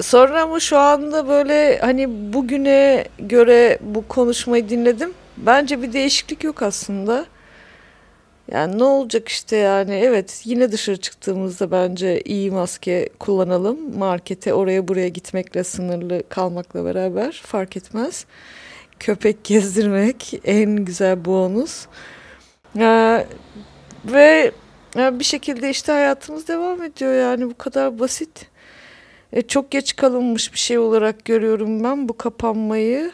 [0.00, 5.12] Sonra ama şu anda böyle hani bugüne göre bu konuşmayı dinledim.
[5.36, 7.26] Bence bir değişiklik yok aslında.
[8.52, 13.98] Yani ne olacak işte yani evet yine dışarı çıktığımızda bence iyi maske kullanalım.
[13.98, 18.26] Markete oraya buraya gitmekle sınırlı kalmakla beraber fark etmez.
[19.00, 21.86] Köpek gezdirmek en güzel bonus.
[22.78, 23.26] Ee,
[24.04, 24.52] ve
[24.96, 28.46] ya bir şekilde işte hayatımız devam ediyor yani bu kadar basit.
[29.32, 33.12] E, çok geç kalınmış bir şey olarak görüyorum ben bu kapanmayı.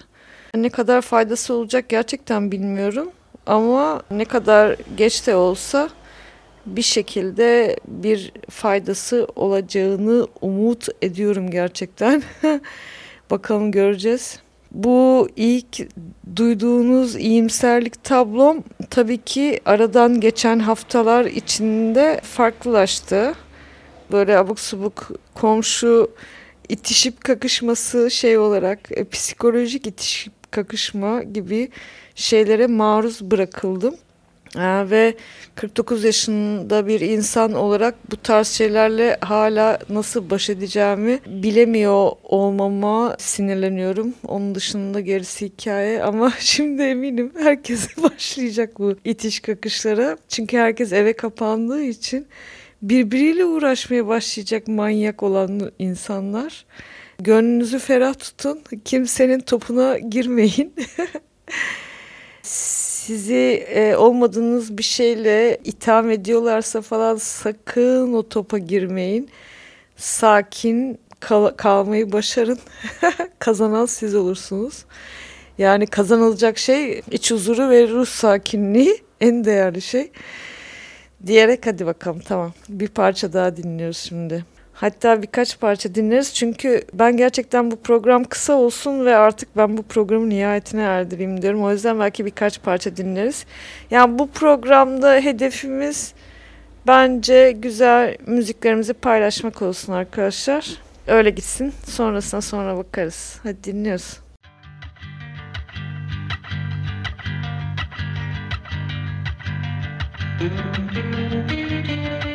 [0.54, 3.10] Ne kadar faydası olacak gerçekten bilmiyorum.
[3.46, 5.88] Ama ne kadar geç de olsa
[6.66, 12.22] bir şekilde bir faydası olacağını umut ediyorum gerçekten.
[13.30, 14.43] Bakalım göreceğiz.
[14.74, 15.88] Bu ilk
[16.36, 23.34] duyduğunuz iyimserlik tablom tabii ki aradan geçen haftalar içinde farklılaştı.
[24.12, 26.10] Böyle abuk subuk komşu
[26.68, 31.68] itişip kakışması şey olarak e, psikolojik itişip kakışma gibi
[32.14, 33.94] şeylere maruz bırakıldım.
[34.56, 35.14] Ve
[35.54, 44.14] 49 yaşında bir insan olarak bu tarz şeylerle hala nasıl baş edeceğimi bilemiyor olmama sinirleniyorum.
[44.26, 50.16] Onun dışında gerisi hikaye ama şimdi eminim herkese başlayacak bu itiş kakışlara.
[50.28, 52.26] Çünkü herkes eve kapandığı için
[52.82, 56.64] birbiriyle uğraşmaya başlayacak manyak olan insanlar.
[57.18, 58.60] Gönlünüzü ferah tutun.
[58.84, 60.74] Kimsenin topuna girmeyin.
[63.06, 69.28] sizi e, olmadığınız bir şeyle itham ediyorlarsa falan sakın o topa girmeyin.
[69.96, 72.58] Sakin kal- kalmayı başarın.
[73.38, 74.84] Kazanan siz olursunuz.
[75.58, 80.10] Yani kazanılacak şey iç huzuru ve ruh sakinliği en değerli şey.
[81.26, 82.52] Diyerek hadi bakalım tamam.
[82.68, 84.44] Bir parça daha dinliyoruz şimdi.
[84.74, 89.82] Hatta birkaç parça dinleriz çünkü ben gerçekten bu program kısa olsun ve artık ben bu
[89.82, 91.64] programı nihayetine erdireyim diyorum.
[91.64, 93.46] O yüzden belki birkaç parça dinleriz.
[93.90, 96.14] Yani bu programda hedefimiz
[96.86, 100.70] bence güzel müziklerimizi paylaşmak olsun arkadaşlar.
[101.06, 101.72] Öyle gitsin.
[101.86, 103.38] Sonrasına sonra bakarız.
[103.42, 104.20] Hadi dinliyoruz.
[110.40, 112.33] I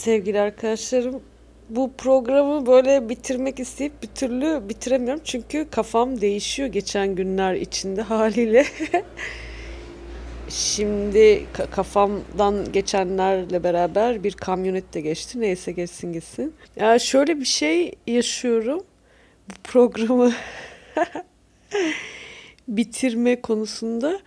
[0.00, 1.22] sevgili arkadaşlarım
[1.68, 5.22] bu programı böyle bitirmek isteyip bir türlü bitiremiyorum.
[5.24, 8.64] Çünkü kafam değişiyor geçen günler içinde haliyle.
[10.48, 15.40] Şimdi ka- kafamdan geçenlerle beraber bir kamyonet de geçti.
[15.40, 16.54] Neyse geçsin gitsin.
[16.76, 18.80] Ya şöyle bir şey yaşıyorum.
[19.50, 20.32] Bu programı
[22.68, 24.20] bitirme konusunda.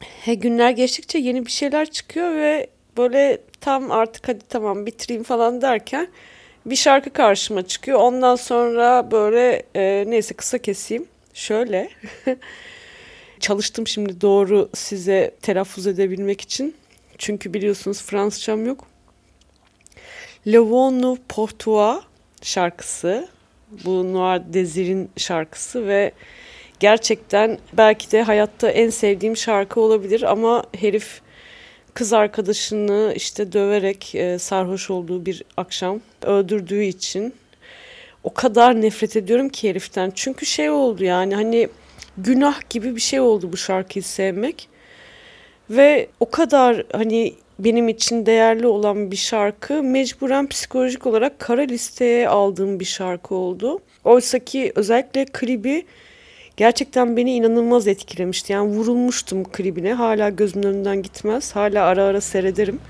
[0.00, 5.62] He, günler geçtikçe yeni bir şeyler çıkıyor ve böyle tam artık hadi tamam bitireyim falan
[5.62, 6.08] derken
[6.66, 7.98] bir şarkı karşıma çıkıyor.
[7.98, 11.06] Ondan sonra böyle e, neyse kısa keseyim.
[11.34, 11.90] Şöyle
[13.40, 16.74] çalıştım şimdi doğru size telaffuz edebilmek için.
[17.18, 18.86] Çünkü biliyorsunuz Fransızcam yok.
[20.46, 22.00] Le nous Portois
[22.42, 23.28] şarkısı.
[23.84, 26.12] Bu Noir Desir'in şarkısı ve
[26.80, 31.20] gerçekten belki de hayatta en sevdiğim şarkı olabilir ama herif
[31.96, 37.34] kız arkadaşını işte döverek e, sarhoş olduğu bir akşam öldürdüğü için
[38.24, 40.12] o kadar nefret ediyorum ki heriften.
[40.14, 41.68] Çünkü şey oldu yani hani
[42.18, 44.68] günah gibi bir şey oldu bu şarkıyı sevmek.
[45.70, 52.28] Ve o kadar hani benim için değerli olan bir şarkı mecburen psikolojik olarak kara listeye
[52.28, 53.78] aldığım bir şarkı oldu.
[54.04, 55.86] Oysa ki özellikle klibi
[56.56, 58.52] gerçekten beni inanılmaz etkilemişti.
[58.52, 59.92] Yani vurulmuştum klibine.
[59.92, 61.56] Hala gözümün önünden gitmez.
[61.56, 62.80] Hala ara ara seyrederim.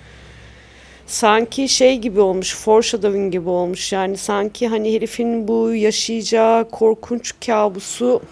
[1.07, 3.93] Sanki şey gibi olmuş, foreshadowing gibi olmuş.
[3.93, 8.23] Yani sanki hani herifin bu yaşayacağı korkunç kabusu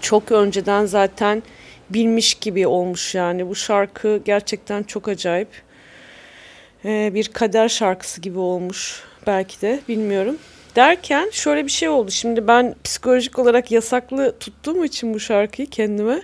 [0.00, 1.42] çok önceden zaten
[1.90, 3.48] bilmiş gibi olmuş yani.
[3.48, 5.48] Bu şarkı gerçekten çok acayip.
[6.84, 10.36] Ee, bir kader şarkısı gibi olmuş belki de bilmiyorum.
[10.76, 12.10] Derken şöyle bir şey oldu.
[12.10, 16.22] Şimdi ben psikolojik olarak yasaklı tuttuğum için bu şarkıyı kendime.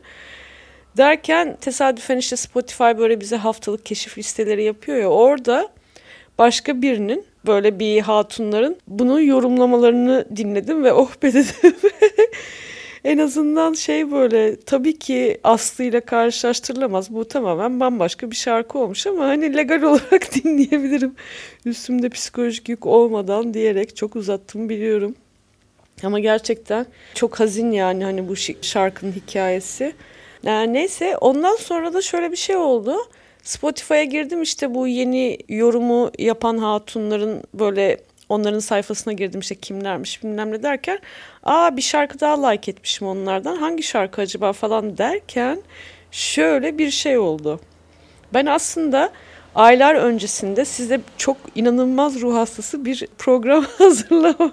[0.97, 5.68] Derken tesadüfen işte Spotify böyle bize haftalık keşif listeleri yapıyor ya orada
[6.38, 11.76] başka birinin böyle bir hatunların bunu yorumlamalarını dinledim ve oh be dedim.
[13.07, 17.15] En azından şey böyle tabii ki Aslı ile karşılaştırılamaz.
[17.15, 21.15] Bu tamamen bambaşka bir şarkı olmuş ama hani legal olarak dinleyebilirim.
[21.65, 25.15] Üstümde psikolojik yük olmadan diyerek çok uzattım biliyorum.
[26.03, 29.93] Ama gerçekten çok hazin yani hani bu şarkının hikayesi.
[30.43, 32.97] Yani neyse ondan sonra da şöyle bir şey oldu.
[33.43, 40.53] Spotify'a girdim işte bu yeni yorumu yapan hatunların böyle onların sayfasına girdim işte kimlermiş bilmem
[40.53, 40.99] ne derken
[41.47, 45.62] aa bir şarkı daha like etmişim onlardan hangi şarkı acaba falan derken
[46.11, 47.61] şöyle bir şey oldu.
[48.34, 49.12] Ben aslında
[49.55, 54.53] aylar öncesinde size çok inanılmaz ruh hastası bir program hazırlama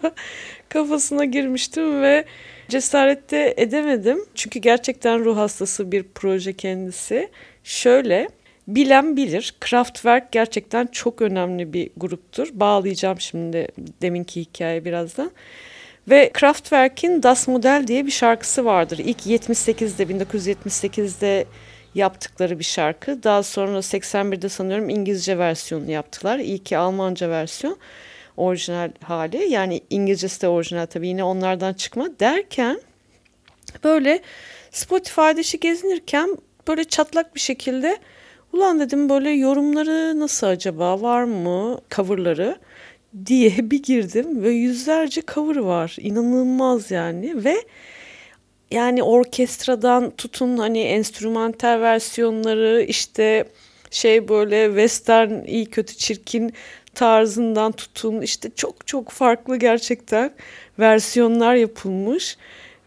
[0.70, 2.26] kafasına girmiştim ve
[2.70, 4.26] cesarette edemedim.
[4.36, 7.30] Çünkü gerçekten ruh hastası bir proje kendisi.
[7.64, 8.28] Şöyle
[8.68, 9.56] bilen bilir.
[9.60, 12.50] Kraftwerk gerçekten çok önemli bir gruptur.
[12.54, 13.68] Bağlayacağım şimdi
[14.02, 15.32] deminki hikaye birazdan.
[16.10, 18.98] Ve Kraftwerk'in Das Model diye bir şarkısı vardır.
[18.98, 21.46] İlk 78'de 1978'de
[21.96, 23.24] yaptıkları bir şarkı.
[23.24, 26.40] Daha sonra 81'de sanıyorum İngilizce versiyonunu yaptılar.
[26.40, 27.78] İyi ki Almanca versiyon
[28.38, 29.38] orijinal hali.
[29.50, 32.82] Yani İngilizcesi de orijinal tabii yine onlardan çıkma derken
[33.84, 34.22] böyle
[34.72, 36.38] Spotify'da işi gezinirken
[36.68, 37.98] böyle çatlak bir şekilde
[38.54, 42.56] ulan dedim böyle yorumları nasıl acaba var mı coverları
[43.26, 45.96] diye bir girdim ve yüzlerce cover var.
[46.00, 47.56] İnanılmaz yani ve
[48.72, 53.46] yani orkestradan tutun hani enstrümantal versiyonları işte
[53.92, 56.54] şey böyle western iyi kötü çirkin
[56.96, 60.34] tarzından tutun işte çok çok farklı gerçekten
[60.80, 62.38] versiyonlar yapılmış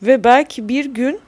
[0.03, 1.21] ve belki bir gün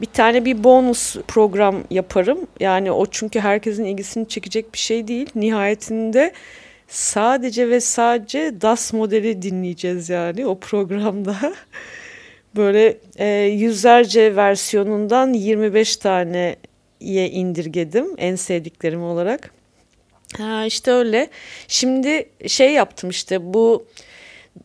[0.00, 2.46] bir tane bir bonus program yaparım.
[2.60, 5.30] Yani o çünkü herkesin ilgisini çekecek bir şey değil.
[5.34, 6.32] Nihayetinde
[6.88, 11.36] sadece ve sadece DAS modeli dinleyeceğiz yani o programda.
[12.56, 16.56] Böyle e, yüzlerce versiyonundan 25 taneye
[17.30, 19.50] indirgedim en sevdiklerim olarak.
[20.36, 21.30] Ha işte öyle.
[21.68, 23.86] Şimdi şey yaptım işte bu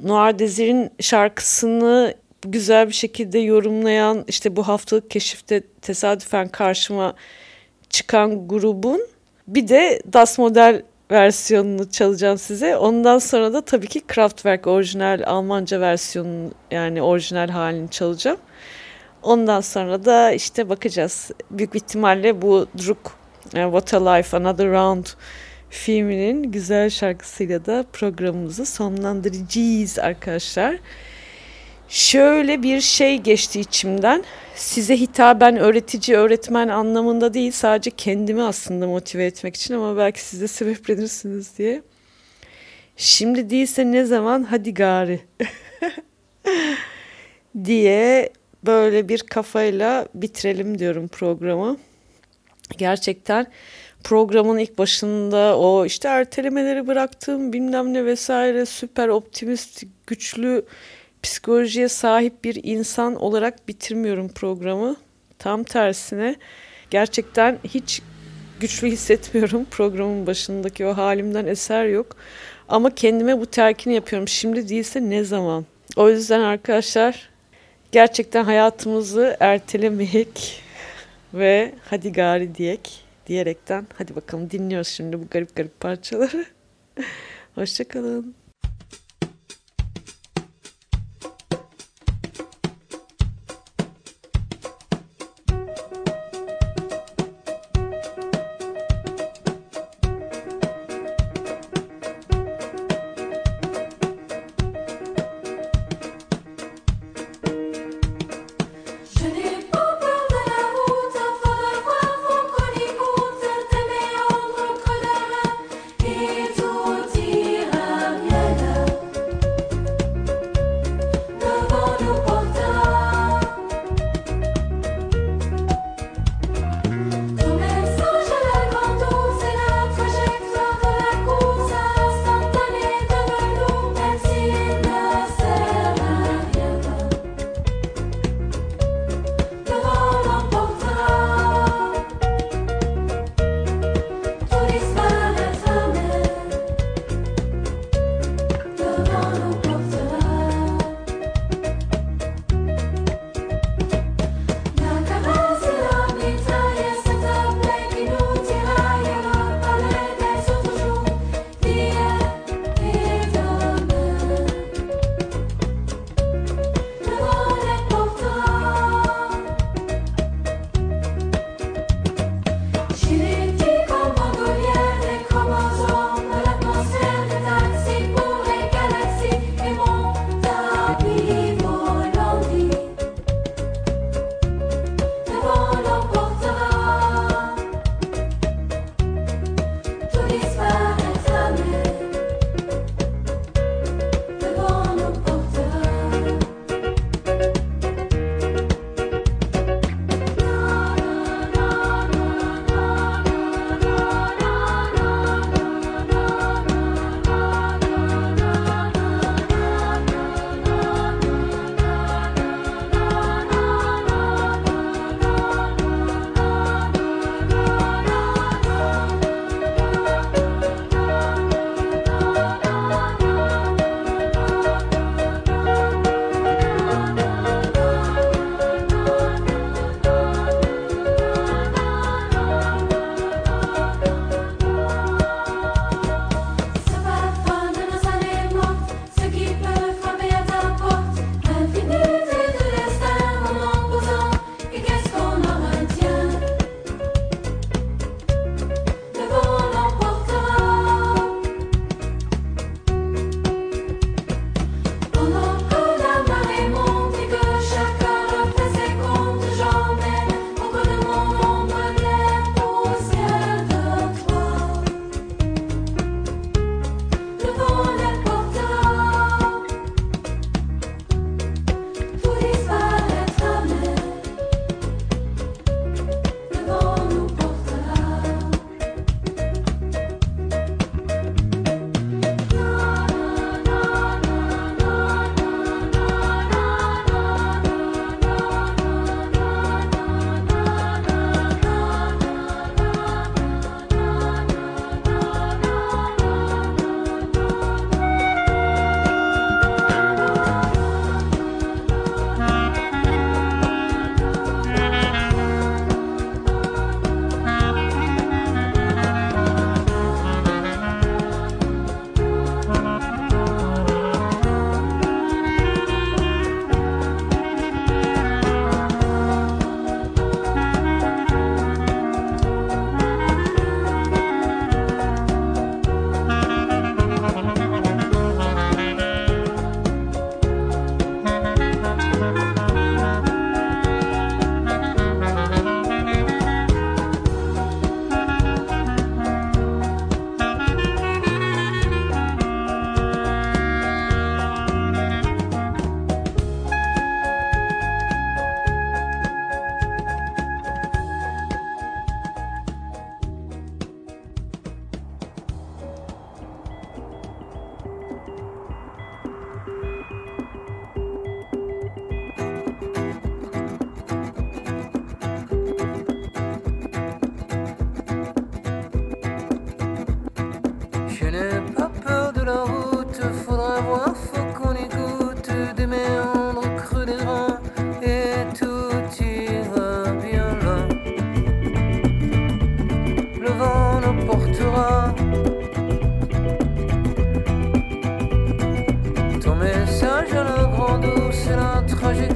[0.04, 7.16] Noir Desir'in şarkısını güzel bir şekilde yorumlayan işte bu haftalık keşifte tesadüfen karşıma
[7.90, 9.08] çıkan grubun
[9.48, 10.82] bir de Das Model
[11.14, 12.78] versiyonunu çalacağım size.
[12.78, 18.38] Ondan sonra da tabii ki Kraftwerk orijinal Almanca versiyonunu yani orijinal halini çalacağım.
[19.24, 21.32] Ondan sonra da işte bakacağız.
[21.52, 23.12] Büyük ihtimalle bu Druk
[23.54, 25.06] e, What a Life Another Round
[25.70, 30.78] filminin güzel şarkısıyla da programımızı sonlandıracağız arkadaşlar.
[31.94, 34.24] Şöyle bir şey geçti içimden.
[34.56, 40.42] Size hitaben öğretici, öğretmen anlamında değil sadece kendimi aslında motive etmek için ama belki siz
[40.42, 41.82] de sebeplenirsiniz diye.
[42.98, 45.20] Şimdi değilse ne zaman hadi gari
[47.66, 48.30] diye
[48.66, 51.78] böyle bir kafayla bitirelim diyorum programı.
[52.78, 53.48] Gerçekten
[54.04, 60.66] programın ilk başında o işte ertelemeleri bıraktım bilmem ne vesaire süper optimist güçlü
[61.24, 64.96] psikolojiye sahip bir insan olarak bitirmiyorum programı.
[65.40, 66.36] Tam tersine
[66.90, 68.02] gerçekten hiç
[68.60, 72.16] güçlü hissetmiyorum programın başındaki o halimden eser yok.
[72.70, 74.28] Ama kendime bu telkini yapıyorum.
[74.28, 75.66] Şimdi değilse ne zaman?
[75.96, 77.30] O yüzden arkadaşlar
[77.92, 80.64] gerçekten hayatımızı ertelemeyek
[81.34, 86.46] ve hadi gari diyek diyerekten hadi bakalım dinliyoruz şimdi bu garip garip parçaları.
[87.56, 88.43] Hoşçakalın.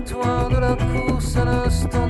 [0.08, 2.07] Trajectoire de la course à l'instantané.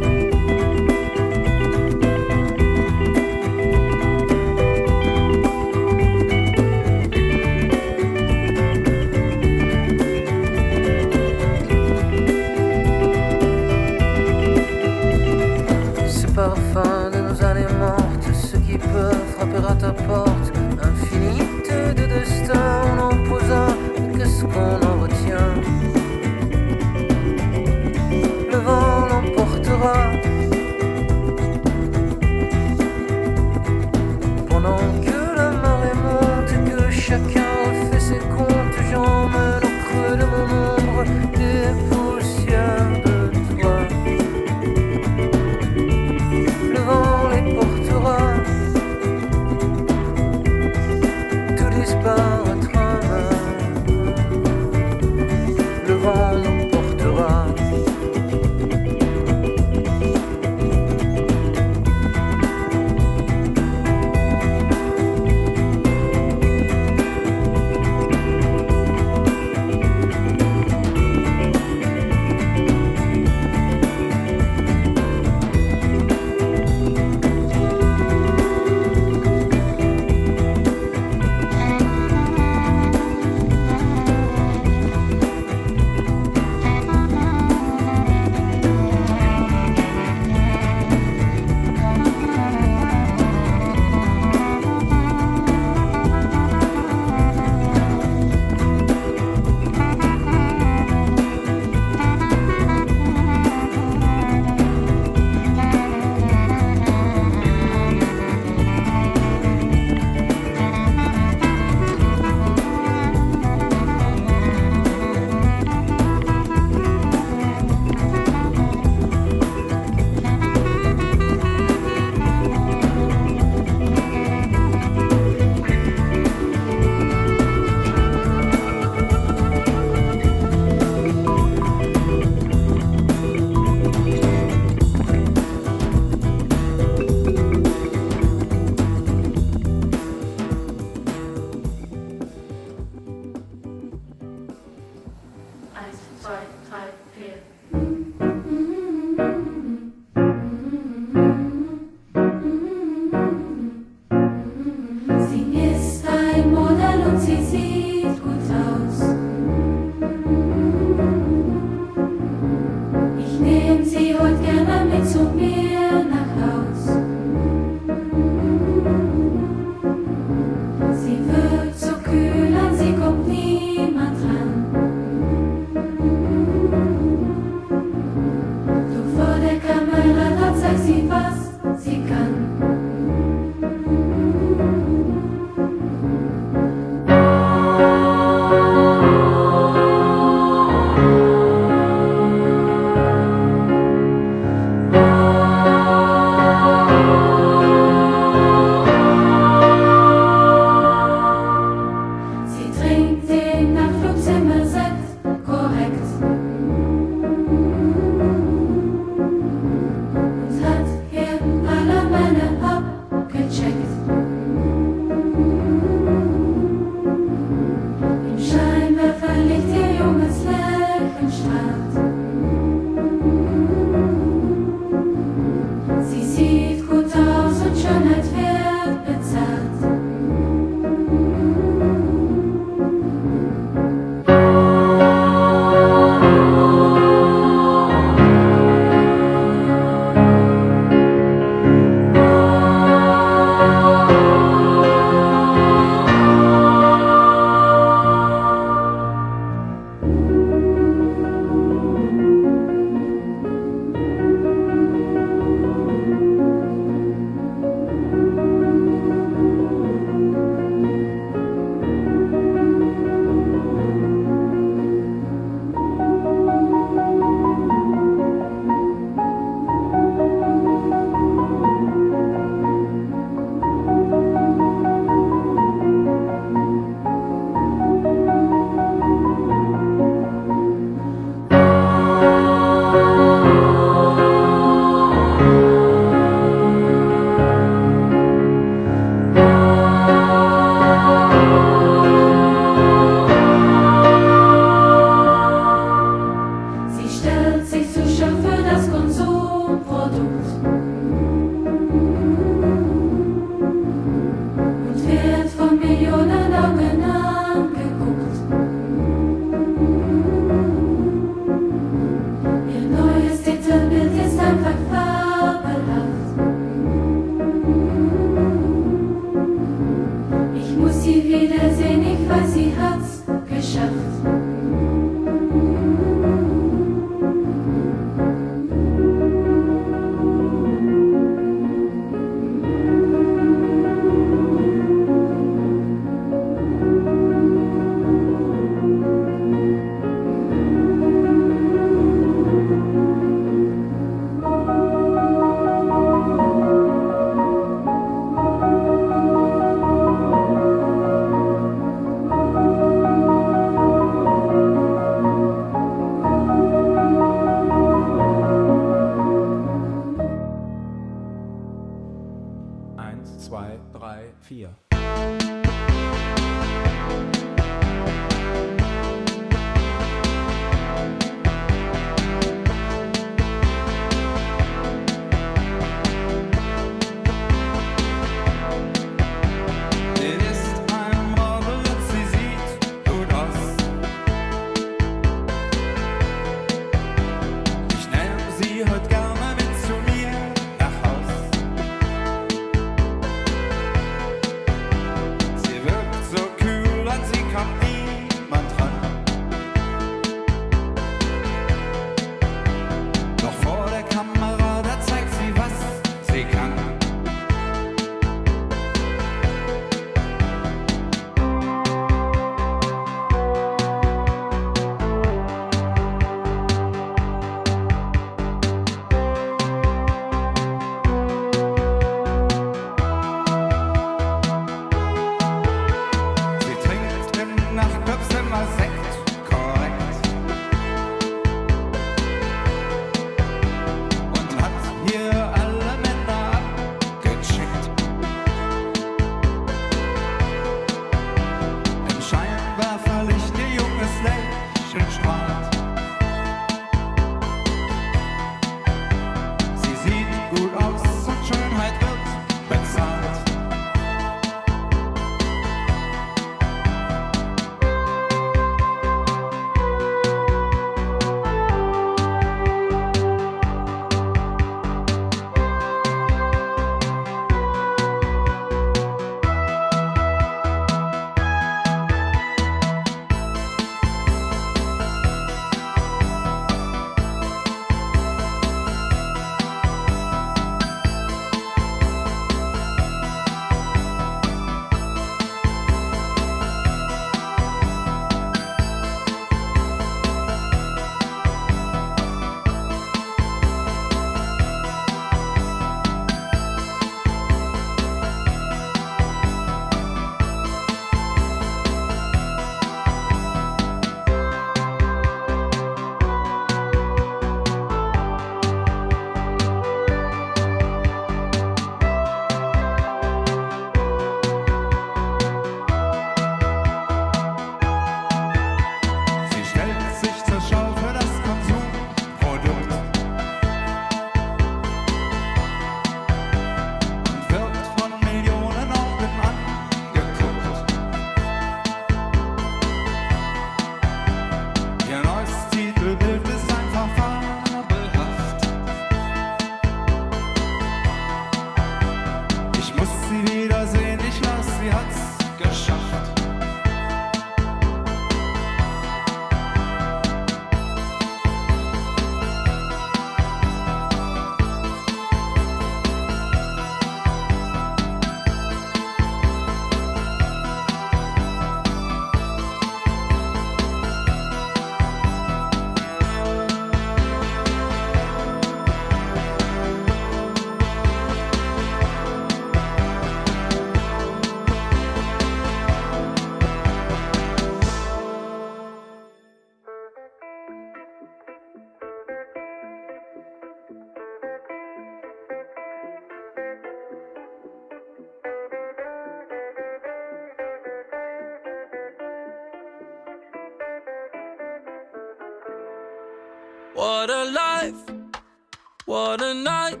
[599.14, 600.00] What a night,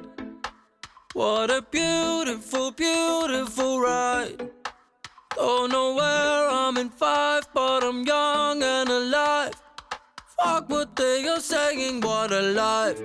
[1.12, 4.50] what a beautiful, beautiful ride.
[5.36, 9.54] Don't know where I'm in five, but I'm young and alive.
[10.36, 13.00] Fuck what they are saying, what a life.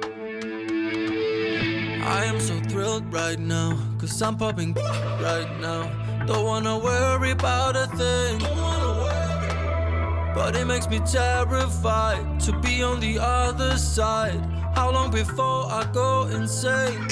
[2.17, 4.73] I am so thrilled right now, cause I'm popping
[5.27, 5.83] right now.
[6.25, 8.39] Don't wanna worry about a thing.
[10.33, 14.58] But it makes me terrified to be on the other side.
[14.75, 17.07] How long before I go insane?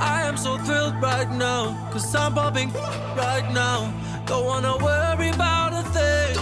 [0.00, 2.72] I am so thrilled right now, cause I'm popping
[3.16, 3.92] right now.
[4.26, 6.36] Don't wanna worry about a thing.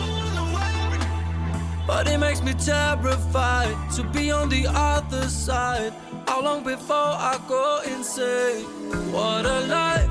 [1.86, 5.92] But it makes me terrified to be on the other side.
[6.26, 8.64] How long before I go insane?
[9.12, 10.10] What a life,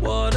[0.00, 0.33] what.